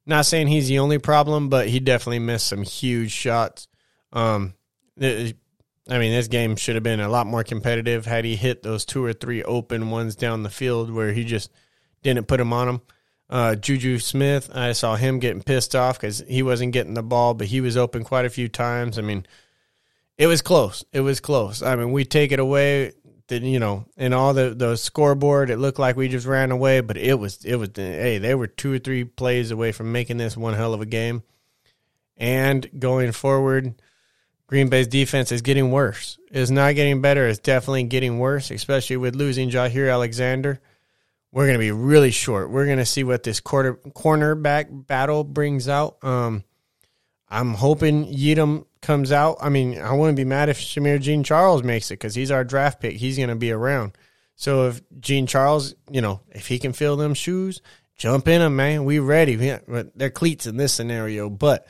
Not 0.06 0.26
saying 0.26 0.48
he's 0.48 0.68
the 0.68 0.80
only 0.80 0.98
problem, 0.98 1.50
but 1.50 1.68
he 1.68 1.80
definitely 1.80 2.20
missed 2.20 2.48
some 2.48 2.64
huge 2.64 3.12
shots. 3.12 3.68
Um, 4.14 4.54
it, 4.98 5.36
I 5.90 5.98
mean, 6.00 6.14
this 6.14 6.30
game 6.30 6.56
should 6.56 6.76
have 6.76 6.84
been 6.84 7.02
a 7.02 7.10
lot 7.10 7.28
more 7.28 7.44
competitive 7.44 8.06
had 8.06 8.24
he 8.24 8.38
hit 8.38 8.64
those 8.64 8.86
two 8.86 9.04
or 9.04 9.12
three 9.12 9.44
open 9.44 9.90
ones 9.90 10.16
down 10.16 10.44
the 10.44 10.50
field 10.50 10.90
where 10.90 11.12
he 11.12 11.26
just 11.26 11.52
didn't 12.02 12.28
put 12.28 12.38
them 12.38 12.54
on 12.54 12.70
him. 12.70 12.82
Uh, 13.30 13.56
Juju 13.56 14.00
Smith, 14.00 14.50
I 14.54 14.74
saw 14.74 14.96
him 14.96 15.20
getting 15.20 15.42
pissed 15.42 15.76
off 15.76 16.00
because 16.00 16.24
he 16.28 16.44
wasn't 16.44 16.72
getting 16.72 16.94
the 16.94 17.04
ball, 17.04 17.34
but 17.34 17.48
he 17.48 17.62
was 17.62 17.76
open 17.76 18.04
quite 18.04 18.26
a 18.26 18.30
few 18.30 18.48
times. 18.48 19.00
I 19.00 19.02
mean, 19.02 19.26
it 20.18 20.28
was 20.28 20.42
close. 20.42 20.86
It 20.94 21.02
was 21.02 21.20
close. 21.20 21.62
I 21.62 21.76
mean, 21.76 21.92
we 21.92 22.06
take 22.06 22.32
it 22.32 22.40
away 22.40 22.94
that 23.27 23.42
you 23.42 23.60
know 23.60 23.86
in 23.98 24.13
all 24.13 24.34
the 24.34 24.53
the 24.56 24.75
scoreboard 24.75 25.50
it 25.50 25.58
looked 25.58 25.80
like 25.80 25.96
we 25.96 26.08
just 26.08 26.27
ran 26.27 26.51
away 26.51 26.82
but 26.82 26.98
it 26.98 27.18
was 27.18 27.44
it 27.46 27.56
was 27.56 27.70
hey 27.75 28.18
they 28.18 28.36
were 28.36 28.48
two 28.48 28.74
or 28.74 28.80
three 28.80 29.03
plays 29.03 29.51
away 29.51 29.72
from 29.72 29.92
making 29.92 30.18
this 30.18 30.38
one 30.38 30.53
hell 30.53 30.74
of 30.74 30.82
a 30.82 30.86
game. 30.86 31.24
And 32.15 32.70
going 32.80 33.12
forward 33.12 33.82
green 34.48 34.70
bay's 34.70 34.88
defense 34.88 35.32
is 35.32 35.42
getting 35.42 35.72
worse. 35.72 36.20
It's 36.32 36.51
not 36.51 36.75
getting 36.75 37.01
better. 37.01 37.27
It's 37.27 37.39
definitely 37.39 37.84
getting 37.84 38.20
worse 38.20 38.51
especially 38.51 38.98
with 38.98 39.15
losing 39.15 39.50
jaire 39.50 39.92
alexander. 39.92 40.60
We're 41.32 41.46
going 41.46 41.56
to 41.56 41.60
be 41.60 41.72
really 41.72 42.12
short. 42.12 42.51
We're 42.51 42.66
going 42.66 42.77
to 42.77 42.86
see 42.86 43.03
what 43.03 43.24
this 43.24 43.40
quarter 43.40 43.75
cornerback 43.75 44.88
battle 44.88 45.24
brings 45.24 45.68
out. 45.68 45.98
Um 46.03 46.44
i'm 47.33 47.53
hoping 47.53 48.05
Yiadom 48.05 48.65
comes 48.83 49.11
out, 49.11 49.37
I 49.41 49.50
mean, 49.50 49.79
I 49.79 49.93
wouldn't 49.93 50.17
be 50.17 50.25
mad 50.25 50.50
if 50.50 50.59
Shemar 50.59 51.01
Jean 51.01 51.24
Charles 51.24 51.63
makes 51.63 51.89
it 51.89 51.96
because 51.96 52.13
he's 52.13 52.29
our 52.29 52.43
draft 52.43 52.79
pick. 52.79 52.98
He's 52.98 53.17
going 53.17 53.29
to 53.29 53.35
be 53.35 53.51
around. 53.51 53.98
So 54.35 54.67
if 54.67 54.81
Jean 55.00 55.25
Charles, 55.25 55.74
you 55.89 56.01
know, 56.01 56.22
if 56.29 56.48
he 56.48 56.59
can 56.59 56.74
fill 56.74 56.98
them 56.98 57.15
shoes, 57.15 57.61
jump 57.96 58.27
in 58.27 58.41
them, 58.41 58.55
man. 58.55 58.83
We 58.83 59.00
ready. 59.00 59.57
But 59.67 59.98
they're 59.98 60.11
cleats 60.11 60.46
in 60.46 60.57
this 60.57 60.74
scenario. 60.74 61.29
But 61.29 61.65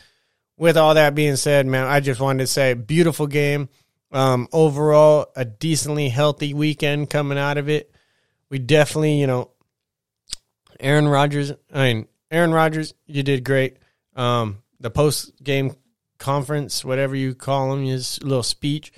with 0.57 0.75
all 0.75 0.95
that 0.95 1.15
being 1.15 1.37
said, 1.37 1.65
man, 1.65 1.85
I 1.85 2.01
just 2.01 2.19
wanted 2.19 2.43
to 2.43 2.47
say 2.47 2.73
beautiful 2.73 3.27
game. 3.27 3.69
Um, 4.11 4.47
overall, 4.51 5.27
a 5.35 5.45
decently 5.45 6.09
healthy 6.09 6.53
weekend 6.53 7.09
coming 7.09 7.37
out 7.37 7.57
of 7.57 7.69
it. 7.69 7.91
We 8.49 8.59
definitely, 8.59 9.19
you 9.19 9.27
know, 9.27 9.51
Aaron 10.79 11.07
Rodgers. 11.07 11.51
I 11.71 11.93
mean, 11.93 12.07
Aaron 12.29 12.51
Rodgers, 12.51 12.93
you 13.07 13.23
did 13.23 13.43
great. 13.43 13.77
Um, 14.15 14.62
the 14.83 14.91
post 14.91 15.31
game 15.41 15.75
conference, 16.19 16.85
whatever 16.85 17.15
you 17.15 17.33
call 17.33 17.73
him, 17.73 17.85
his 17.85 18.21
little 18.21 18.43
speech. 18.43 18.93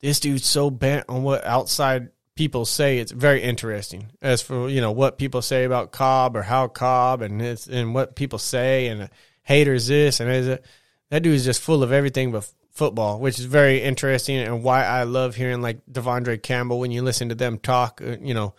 This 0.00 0.18
dude's 0.18 0.46
so 0.46 0.70
bent 0.70 1.04
on 1.08 1.22
what 1.22 1.44
outside 1.44 2.08
people 2.34 2.64
say. 2.64 2.98
It's 2.98 3.12
very 3.12 3.42
interesting. 3.42 4.10
As 4.20 4.42
for 4.42 4.68
you 4.68 4.80
know 4.80 4.92
what 4.92 5.18
people 5.18 5.42
say 5.42 5.64
about 5.64 5.92
Cobb 5.92 6.36
or 6.36 6.42
how 6.42 6.68
Cobb 6.68 7.22
and 7.22 7.40
it's 7.40 7.66
and 7.66 7.94
what 7.94 8.16
people 8.16 8.38
say 8.38 8.88
and 8.88 9.08
haters 9.42 9.86
this 9.86 10.18
and 10.20 10.30
is 10.30 10.48
it. 10.48 10.64
that 11.10 11.22
dude 11.22 11.34
is 11.34 11.44
just 11.44 11.62
full 11.62 11.82
of 11.82 11.92
everything 11.92 12.32
but 12.32 12.50
football, 12.72 13.20
which 13.20 13.38
is 13.38 13.44
very 13.44 13.82
interesting 13.82 14.38
and 14.38 14.62
why 14.62 14.84
I 14.84 15.04
love 15.04 15.36
hearing 15.36 15.62
like 15.62 15.84
De'Vondre 15.86 16.42
Campbell 16.42 16.80
when 16.80 16.90
you 16.90 17.02
listen 17.02 17.28
to 17.28 17.34
them 17.34 17.58
talk. 17.58 18.00
Uh, 18.02 18.16
you 18.20 18.34
know 18.34 18.54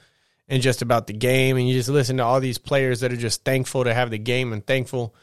and 0.50 0.62
just 0.62 0.82
about 0.82 1.08
the 1.08 1.14
game 1.14 1.58
and 1.58 1.68
you 1.68 1.74
just 1.74 1.90
listen 1.90 2.18
to 2.18 2.24
all 2.24 2.40
these 2.40 2.58
players 2.58 3.02
that 3.02 3.12
are 3.12 3.18
just 3.18 3.44
thankful 3.44 3.84
to 3.84 3.94
have 3.94 4.10
the 4.10 4.18
game 4.18 4.54
and 4.54 4.66
thankful 4.66 5.14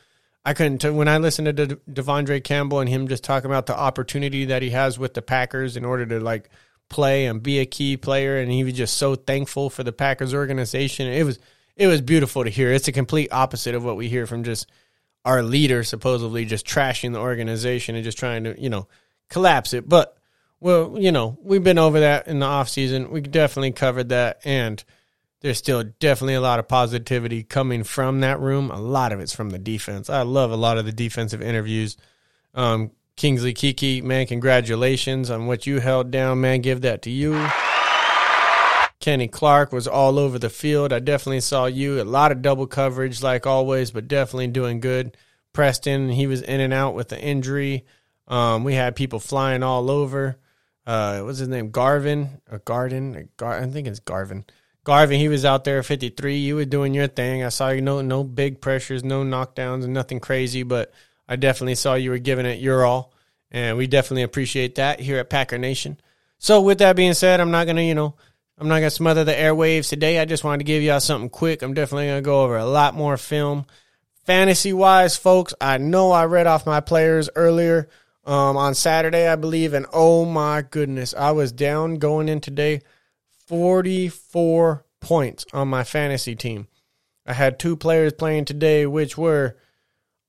I 0.45 0.53
couldn't 0.53 0.85
when 0.95 1.09
I 1.09 1.19
listened 1.19 1.47
to 1.47 1.53
De- 1.53 1.77
De'Vondre 1.77 2.43
Campbell 2.45 2.81
and 2.81 2.89
him 2.89 3.09
just 3.09 3.25
talking 3.25 3.51
about 3.51 3.67
the 3.67 3.77
opportunity 3.77 4.45
that 4.47 4.63
he 4.63 4.71
has 4.71 4.99
with 4.99 5.15
the 5.15 5.23
Packers 5.23 5.77
in 5.77 5.85
order 5.85 6.05
to 6.07 6.21
like 6.21 6.51
play 6.89 7.27
and 7.27 7.43
be 7.43 7.59
a 7.59 7.67
key 7.67 7.97
player, 7.97 8.39
and 8.39 8.53
he 8.53 8.63
was 8.63 8.75
just 8.75 8.97
so 8.97 9.15
thankful 9.15 9.71
for 9.71 9.83
the 9.83 9.93
Packers 9.93 10.35
organization. 10.35 11.07
It 11.07 11.25
was 11.25 11.39
it 11.77 11.87
was 11.87 12.01
beautiful 12.01 12.45
to 12.45 12.51
hear. 12.51 12.73
It's 12.73 12.89
a 12.89 12.93
complete 12.93 13.33
opposite 13.33 13.75
of 13.75 13.85
what 13.85 13.97
we 13.97 14.09
hear 14.09 14.27
from 14.27 14.45
just 14.45 14.71
our 15.25 15.43
leader 15.43 15.83
supposedly 15.83 16.45
just 16.45 16.67
trashing 16.67 17.15
the 17.15 17.21
organization 17.21 17.95
and 17.95 18.05
just 18.05 18.19
trying 18.19 18.45
to 18.45 18.61
you 18.61 18.69
know 18.69 18.87
collapse 19.31 19.73
it. 19.73 19.89
But 19.89 20.17
well, 20.61 20.97
you 20.99 21.11
know 21.11 21.39
we've 21.43 21.65
been 21.65 21.79
over 21.79 22.01
that 22.01 22.29
in 22.29 22.39
the 22.39 22.47
off 22.47 22.69
season. 22.69 23.11
We 23.11 23.23
definitely 23.23 23.73
covered 23.73 24.11
that 24.11 24.41
and 24.45 24.85
there's 25.45 25.59
still 25.59 25.85
definitely 26.01 26.33
a 26.33 26.41
lot 26.41 26.59
of 26.59 26.67
positivity 26.67 27.43
coming 27.43 27.85
from 27.85 28.21
that 28.21 28.41
room. 28.41 28.71
A 28.71 28.81
lot 28.81 29.13
of 29.13 29.21
it's 29.21 29.35
from 29.35 29.51
the 29.51 29.59
defense. 29.59 30.09
I 30.09 30.23
love 30.23 30.51
a 30.51 30.57
lot 30.57 30.79
of 30.79 30.87
the 30.87 30.93
defensive 30.93 31.43
interviews. 31.43 31.99
Um, 32.55 32.93
Kingsley 33.15 33.53
Keke, 33.53 34.03
man, 34.03 34.27
congratulations 34.27 35.29
on 35.29 35.47
what 35.47 35.67
you 35.67 35.81
held 35.81 36.11
down, 36.11 36.41
man. 36.41 36.63
Give 36.63 36.81
that 36.81 37.03
to 37.03 37.11
you. 37.11 37.47
Kenny 39.01 39.29
Clark 39.29 39.71
was 39.71 39.87
all 39.87 40.19
over 40.19 40.39
the 40.39 40.49
field. 40.49 40.95
I 40.95 40.99
definitely 40.99 41.41
saw 41.41 41.67
you. 41.67 42.01
A 42.01 42.05
lot 42.05 42.33
of 42.33 42.41
double 42.41 42.67
coverage, 42.67 43.23
like 43.23 43.47
always, 43.47 43.91
but 43.91 44.09
definitely 44.09 44.47
doing 44.47 44.81
good. 44.81 45.15
Preston, 45.53 46.09
he 46.09 46.27
was 46.27 46.41
in 46.41 46.61
and 46.61 46.73
out 46.73 46.95
with 46.95 47.11
the 47.11 47.21
injury. 47.21 47.85
Um, 48.29 48.65
we 48.65 48.73
had 48.73 48.97
people 48.97 49.21
flying 49.21 49.63
all 49.63 49.91
over. 49.91 50.39
Uh, 50.87 51.21
what's 51.21 51.37
his 51.37 51.49
name? 51.49 51.71
Garvin 51.71 52.41
or 52.51 52.61
Garden? 52.61 53.29
Gar- 53.37 53.61
I 53.61 53.67
think 53.67 53.87
it's 53.87 54.01
Garvin. 54.01 54.47
Garvin, 54.85 55.19
he 55.19 55.29
was 55.29 55.47
out 55.47 55.65
there 55.65 55.79
at 55.79 55.87
53. 55.87 56.37
You 56.37 56.57
were 56.57 56.67
doing 56.67 56.93
your 56.93 57.09
thing. 57.09 57.43
I 57.43 57.49
saw 57.49 57.71
you 57.71 57.81
no 57.81 58.03
no 58.03 58.23
big 58.23 58.61
pressures, 58.61 59.03
no 59.03 59.25
knockdowns, 59.25 59.85
and 59.85 59.95
nothing 59.95 60.21
crazy, 60.21 60.63
but 60.63 60.93
I 61.27 61.37
definitely 61.37 61.75
saw 61.75 61.95
you 61.95 62.11
were 62.11 62.19
giving 62.19 62.45
it 62.45 62.61
your 62.61 62.85
all, 62.85 63.13
and 63.51 63.79
we 63.79 63.87
definitely 63.87 64.23
appreciate 64.23 64.75
that 64.75 65.01
here 65.01 65.17
at 65.19 65.31
Packer 65.31 65.57
Nation. 65.57 65.99
So 66.39 66.61
with 66.61 66.79
that 66.79 66.97
being 66.97 67.15
said, 67.15 67.41
I'm 67.41 67.51
not 67.51 67.67
gonna 67.67 67.81
you 67.81 67.95
know 67.95 68.15
I'm 68.59 68.69
not 68.69 68.81
gonna 68.81 68.91
smother 68.91 69.25
the 69.25 69.33
airwaves 69.33 69.89
today. 69.89 70.19
I 70.21 70.27
just 70.27 70.45
wanted 70.45 70.59
to 70.59 70.65
give 70.65 70.83
y'all 70.83 71.01
something 71.01 71.31
quick. 71.31 71.63
I'm 71.63 71.73
definitely 71.73 72.09
gonna 72.09 72.21
go 72.21 72.43
over 72.43 72.59
a 72.59 72.67
lot 72.67 72.95
more 72.95 73.17
film, 73.17 73.65
fantasy 74.27 74.75
wise, 74.75 75.17
folks. 75.17 75.55
I 75.63 75.79
know 75.79 76.11
I 76.11 76.27
read 76.27 76.47
off 76.47 76.67
my 76.67 76.81
players 76.81 77.31
earlier 77.35 77.89
um, 78.27 78.59
on 78.59 78.75
Saturday, 78.75 79.29
I 79.29 79.37
believe, 79.37 79.73
and 79.73 79.87
oh 79.95 80.27
my 80.27 80.61
goodness, 80.61 81.15
I 81.15 81.31
was 81.31 81.53
down 81.53 81.95
going 81.95 82.29
in 82.29 82.43
today 82.43 82.83
44 83.47 84.85
points 85.01 85.47
on 85.53 85.69
my 85.69 85.85
fantasy 85.85 86.35
team. 86.35 86.69
I 87.27 87.33
had 87.33 87.59
two 87.59 87.77
players 87.77 88.13
playing 88.13 88.47
today, 88.47 88.87
which 88.87 89.17
were 89.17 89.57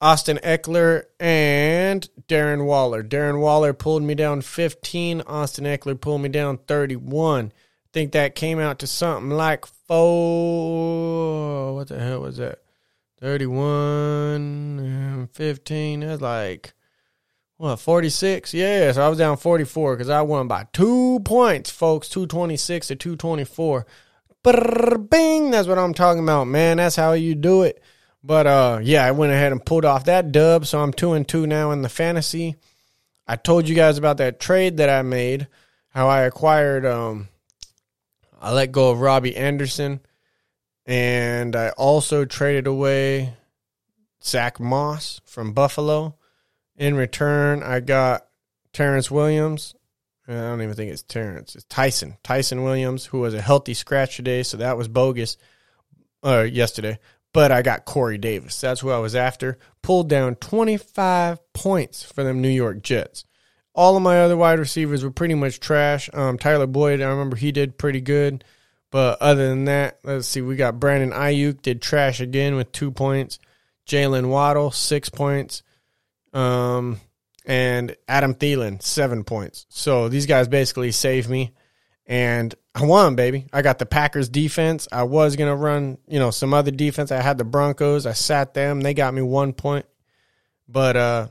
Austin 0.02 0.40
Ekeler 0.44 1.04
and 1.20 2.08
Darren 2.28 2.66
Waller. 2.66 3.04
Darren 3.04 3.40
Waller 3.40 3.74
pulled 3.74 4.04
me 4.04 4.16
down 4.16 4.42
15. 4.42 5.22
Austin 5.22 5.66
Ekeler 5.66 6.00
pulled 6.00 6.22
me 6.22 6.30
down 6.30 6.60
31. 6.68 7.52
think 7.92 8.12
that 8.12 8.36
came 8.36 8.60
out 8.60 8.80
to 8.80 8.88
something 8.88 9.32
like 9.32 9.66
four. 9.66 11.76
What 11.76 11.88
the 11.88 12.00
hell 12.00 12.22
was 12.22 12.38
that? 12.38 12.60
31 13.20 15.30
15. 15.34 16.00
That's 16.02 16.22
like, 16.22 16.74
what, 17.58 17.78
46? 17.78 18.54
Yeah, 18.54 18.92
so 18.92 19.06
I 19.06 19.10
was 19.10 19.18
down 19.18 19.38
44 19.38 19.96
because 19.96 20.10
I 20.10 20.22
won 20.22 20.48
by 20.48 20.68
two 20.74 21.20
points, 21.24 21.70
folks. 21.70 22.10
226 22.10 22.88
to 22.88 22.96
224. 22.96 23.86
Bing! 25.10 25.52
That's 25.52 25.68
what 25.68 25.80
I'm 25.80 25.94
talking 25.94 26.24
about, 26.24 26.46
man. 26.46 26.78
That's 26.78 26.96
how 26.96 27.14
you 27.14 27.34
do 27.36 27.64
it. 27.64 27.82
But 28.24 28.48
uh, 28.48 28.80
yeah, 28.82 29.06
I 29.06 29.12
went 29.12 29.32
ahead 29.34 29.52
and 29.52 29.66
pulled 29.66 29.86
off 29.86 30.06
that 30.06 30.32
dub, 30.32 30.66
so 30.66 30.80
I'm 30.80 30.94
two 30.94 31.14
and 31.14 31.28
two 31.28 31.48
now 31.48 31.72
in 31.72 31.82
the 31.82 31.90
fantasy. 31.90 32.56
I 33.28 33.36
told 33.36 33.68
you 33.68 33.76
guys 33.76 33.98
about 33.98 34.18
that 34.18 34.40
trade 34.40 34.78
that 34.78 34.90
I 34.90 35.02
made, 35.02 35.48
how 35.90 36.08
I 36.08 36.22
acquired 36.22 36.86
um 36.86 37.30
I 38.40 38.52
let 38.52 38.72
go 38.72 38.92
of 38.92 39.02
Robbie 39.02 39.36
Anderson 39.36 40.02
and 40.86 41.56
I 41.56 41.70
also 41.70 42.26
traded 42.26 42.68
away 42.68 43.34
Zach 44.24 44.60
Moss 44.60 45.20
from 45.26 45.54
Buffalo. 45.54 46.16
In 46.78 46.96
return, 46.96 47.64
I 47.64 47.80
got 47.80 48.28
Terrence 48.74 49.10
Williams. 49.10 49.76
I 50.28 50.34
don't 50.34 50.62
even 50.62 50.76
think 50.76 50.92
it's 50.92 51.04
Terrence. 51.04 51.56
It's 51.56 51.66
Tyson. 51.66 52.18
Tyson 52.24 52.64
Williams, 52.64 53.06
who 53.06 53.20
was 53.20 53.34
a 53.34 53.42
healthy 53.42 53.74
scratch 53.74 54.16
today, 54.16 54.44
so 54.44 54.58
that 54.58 54.78
was 54.78 54.88
bogus. 54.88 55.38
Uh, 56.24 56.42
yesterday, 56.42 56.98
but 57.34 57.52
I 57.52 57.62
got 57.62 57.86
Corey 57.86 58.18
Davis. 58.18 58.60
That's 58.60 58.82
who 58.82 58.90
I 58.90 58.98
was 58.98 59.14
after. 59.14 59.60
Pulled 59.84 60.10
down 60.10 60.34
25 60.36 61.54
points 61.54 62.02
for 62.02 62.24
them 62.24 62.42
New 62.42 62.50
York 62.50 62.82
Jets. 62.82 63.26
All 63.76 63.96
of 63.96 64.02
my 64.02 64.22
other 64.22 64.36
wide 64.36 64.58
receivers 64.58 65.04
were 65.04 65.12
pretty 65.12 65.36
much 65.36 65.60
trash. 65.60 66.10
Um, 66.14 66.40
Tyler 66.40 66.66
Boyd, 66.66 67.00
I 67.00 67.10
remember 67.10 67.36
he 67.36 67.52
did 67.52 67.78
pretty 67.78 68.02
good. 68.02 68.44
But 68.90 69.22
other 69.22 69.50
than 69.50 69.66
that, 69.66 70.00
let's 70.04 70.28
see. 70.28 70.42
We 70.42 70.56
got 70.56 70.80
Brandon 70.80 71.12
Aiyuk 71.12 71.62
did 71.62 71.82
trash 71.82 72.22
again 72.22 72.56
with 72.56 72.72
two 72.72 72.90
points. 72.90 73.38
Jaylen 73.86 74.30
Waddle, 74.30 74.72
six 74.72 75.10
points. 75.10 75.62
Um, 76.36 77.00
and 77.46 77.96
Adam 78.08 78.36
Thielen, 78.36 78.82
seven 78.82 79.24
points. 79.24 79.66
So 79.70 80.10
these 80.10 80.28
guys 80.28 80.48
basically 80.48 80.92
saved 80.92 81.30
me 81.30 81.54
and 82.06 82.54
I 82.74 82.86
won, 82.86 83.16
baby. 83.16 83.48
I 83.54 83.62
got 83.62 83.80
the 83.80 83.86
Packers 83.86 84.30
defense. 84.30 84.88
I 84.92 85.04
was 85.04 85.36
gonna 85.36 85.56
run, 85.56 85.98
you 86.08 86.20
know, 86.20 86.32
some 86.32 86.54
other 86.54 86.72
defense. 86.72 87.12
I 87.12 87.22
had 87.22 87.38
the 87.38 87.44
Broncos. 87.44 88.06
I 88.06 88.14
sat 88.14 88.54
them. 88.54 88.82
They 88.82 88.94
got 88.94 89.14
me 89.14 89.22
one 89.22 89.54
point, 89.54 89.86
but 90.68 90.96
uh, 90.98 91.28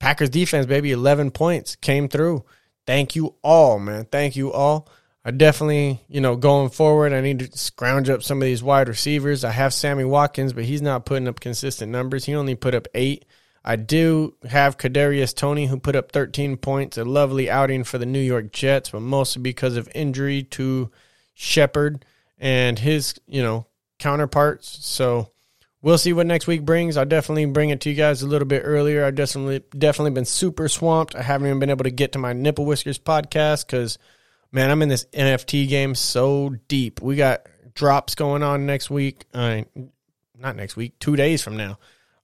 Packers 0.00 0.30
defense, 0.30 0.66
baby, 0.66 0.92
eleven 0.92 1.30
points 1.30 1.76
came 1.76 2.08
through. 2.08 2.44
Thank 2.86 3.14
you 3.14 3.36
all, 3.42 3.78
man. 3.78 4.06
Thank 4.06 4.36
you 4.36 4.52
all. 4.52 4.88
I 5.24 5.30
definitely, 5.30 6.00
you 6.08 6.20
know, 6.20 6.34
going 6.34 6.70
forward, 6.70 7.12
I 7.12 7.20
need 7.20 7.38
to 7.38 7.58
scrounge 7.58 8.10
up 8.10 8.24
some 8.24 8.42
of 8.42 8.44
these 8.44 8.62
wide 8.62 8.88
receivers. 8.88 9.44
I 9.44 9.52
have 9.52 9.72
Sammy 9.72 10.02
Watkins, 10.02 10.52
but 10.52 10.64
he's 10.64 10.82
not 10.82 11.06
putting 11.06 11.28
up 11.28 11.38
consistent 11.38 11.92
numbers. 11.92 12.24
He 12.24 12.34
only 12.34 12.56
put 12.56 12.74
up 12.74 12.88
eight. 12.92 13.24
I 13.64 13.76
do 13.76 14.34
have 14.48 14.76
Kadarius 14.76 15.34
Toney, 15.34 15.66
who 15.66 15.78
put 15.78 15.94
up 15.94 16.10
13 16.10 16.56
points, 16.56 16.98
a 16.98 17.04
lovely 17.04 17.48
outing 17.48 17.84
for 17.84 17.98
the 17.98 18.06
New 18.06 18.20
York 18.20 18.52
Jets, 18.52 18.90
but 18.90 19.00
mostly 19.00 19.40
because 19.40 19.76
of 19.76 19.88
injury 19.94 20.42
to 20.42 20.90
Shepard 21.34 22.04
and 22.38 22.78
his, 22.78 23.14
you 23.26 23.42
know, 23.42 23.66
counterparts. 24.00 24.84
So 24.84 25.30
we'll 25.80 25.98
see 25.98 26.12
what 26.12 26.26
next 26.26 26.48
week 26.48 26.64
brings. 26.64 26.96
I'll 26.96 27.04
definitely 27.04 27.46
bring 27.46 27.70
it 27.70 27.80
to 27.82 27.90
you 27.90 27.94
guys 27.94 28.22
a 28.22 28.26
little 28.26 28.48
bit 28.48 28.62
earlier. 28.64 29.04
I've 29.04 29.14
definitely 29.14 29.62
definitely 29.78 30.10
been 30.10 30.24
super 30.24 30.68
swamped. 30.68 31.14
I 31.14 31.22
haven't 31.22 31.46
even 31.46 31.60
been 31.60 31.70
able 31.70 31.84
to 31.84 31.90
get 31.90 32.12
to 32.12 32.18
my 32.18 32.32
Nipple 32.32 32.66
Whiskers 32.66 32.98
podcast 32.98 33.66
because 33.66 33.98
man, 34.50 34.70
I'm 34.70 34.82
in 34.82 34.88
this 34.88 35.06
NFT 35.12 35.68
game 35.68 35.94
so 35.94 36.56
deep. 36.68 37.00
We 37.00 37.16
got 37.16 37.46
drops 37.74 38.14
going 38.14 38.42
on 38.42 38.66
next 38.66 38.90
week. 38.90 39.24
Uh, 39.32 39.62
not 40.38 40.56
next 40.56 40.76
week, 40.76 40.98
two 40.98 41.16
days 41.16 41.42
from 41.42 41.56
now. 41.56 41.78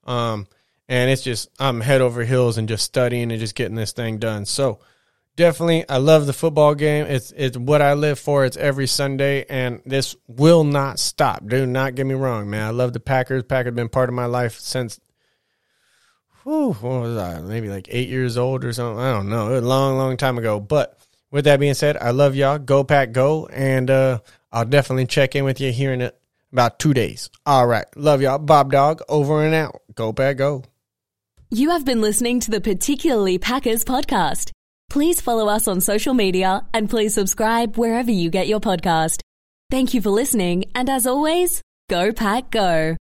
Um, 0.05 0.47
and 0.89 1.11
it's 1.11 1.23
just 1.23 1.49
I'm 1.59 1.81
head 1.81 2.01
over 2.01 2.25
heels 2.25 2.59
and 2.59 2.69
just 2.69 2.85
studying 2.85 3.31
and 3.31 3.41
just 3.41 3.55
getting 3.55 3.77
this 3.77 3.93
thing 3.93 4.19
done. 4.19 4.47
So 4.47 4.81
definitely, 5.37 5.89
I 5.89 5.99
love 5.99 6.27
the 6.27 6.33
football 6.33 6.75
game. 6.75 7.07
It's 7.07 7.33
it's 7.37 7.57
what 7.57 7.83
I 7.83 7.95
live 7.95 8.19
for. 8.19 8.45
It's 8.45 8.57
every 8.57 8.87
Sunday, 8.87 9.45
and 9.49 9.81
this 9.87 10.17
will 10.27 10.65
not 10.65 10.99
stop. 10.99 11.47
Do 11.47 11.67
not 11.67 11.95
get 11.95 12.07
me 12.07 12.15
wrong, 12.15 12.51
man. 12.51 12.67
I 12.67 12.71
love 12.71 12.93
the 12.93 13.01
Packers. 13.01 13.45
Packers 13.45 13.75
been 13.75 13.89
part 13.89 14.09
of 14.09 14.15
my 14.15 14.27
life 14.27 14.59
since. 14.59 15.01
Whew, 16.45 16.73
what 16.73 17.03
was 17.03 17.17
I? 17.17 17.41
Maybe 17.41 17.69
like 17.69 17.89
eight 17.91 18.09
years 18.09 18.39
old 18.39 18.65
or 18.65 18.73
something. 18.73 19.03
I 19.03 19.13
don't 19.13 19.29
know. 19.29 19.59
A 19.59 19.61
long, 19.61 19.99
long 19.99 20.17
time 20.17 20.39
ago. 20.39 20.61
But 20.61 20.99
with 21.31 21.45
that 21.45 21.61
being 21.61 21.75
said, 21.75 21.99
I 21.99 22.11
love 22.11 22.37
y'all. 22.37 22.59
Go 22.59 22.85
pack, 22.85 23.13
go, 23.13 23.47
and 23.47 23.91
uh, 23.91 24.21
I'll 24.51 24.65
definitely 24.65 25.07
check 25.07 25.37
in 25.37 25.45
with 25.45 25.61
you 25.61 25.73
here 25.73 25.93
in 25.93 26.11
about 26.51 26.79
two 26.79 26.95
days. 26.95 27.29
All 27.45 27.67
right, 27.67 27.85
love 27.97 28.23
y'all. 28.23 28.39
BobDawg 28.39 29.03
over 29.11 29.45
and 29.45 29.55
out. 29.55 29.83
Go 29.95 30.15
pack, 30.15 30.39
go. 30.39 30.65
You 31.51 31.71
have 31.71 31.87
been 31.87 32.03
listening 32.03 32.41
to 32.41 32.51
the 32.51 32.61
Particularly 32.61 33.39
Packers 33.39 33.83
podcast. 33.83 34.51
Please 34.91 35.23
follow 35.23 35.49
us 35.49 35.67
on 35.67 35.81
social 35.81 36.13
media 36.13 36.67
and 36.75 36.91
please 36.91 37.15
subscribe 37.15 37.79
wherever 37.79 38.11
you 38.11 38.29
get 38.29 38.49
your 38.49 38.61
podcast. 38.61 39.23
Thank 39.71 39.95
you 39.95 40.03
for 40.03 40.11
listening, 40.11 40.67
and 40.75 40.91
as 40.91 41.07
always, 41.07 41.63
go 41.89 42.13
pack 42.13 42.51
go. 42.51 42.99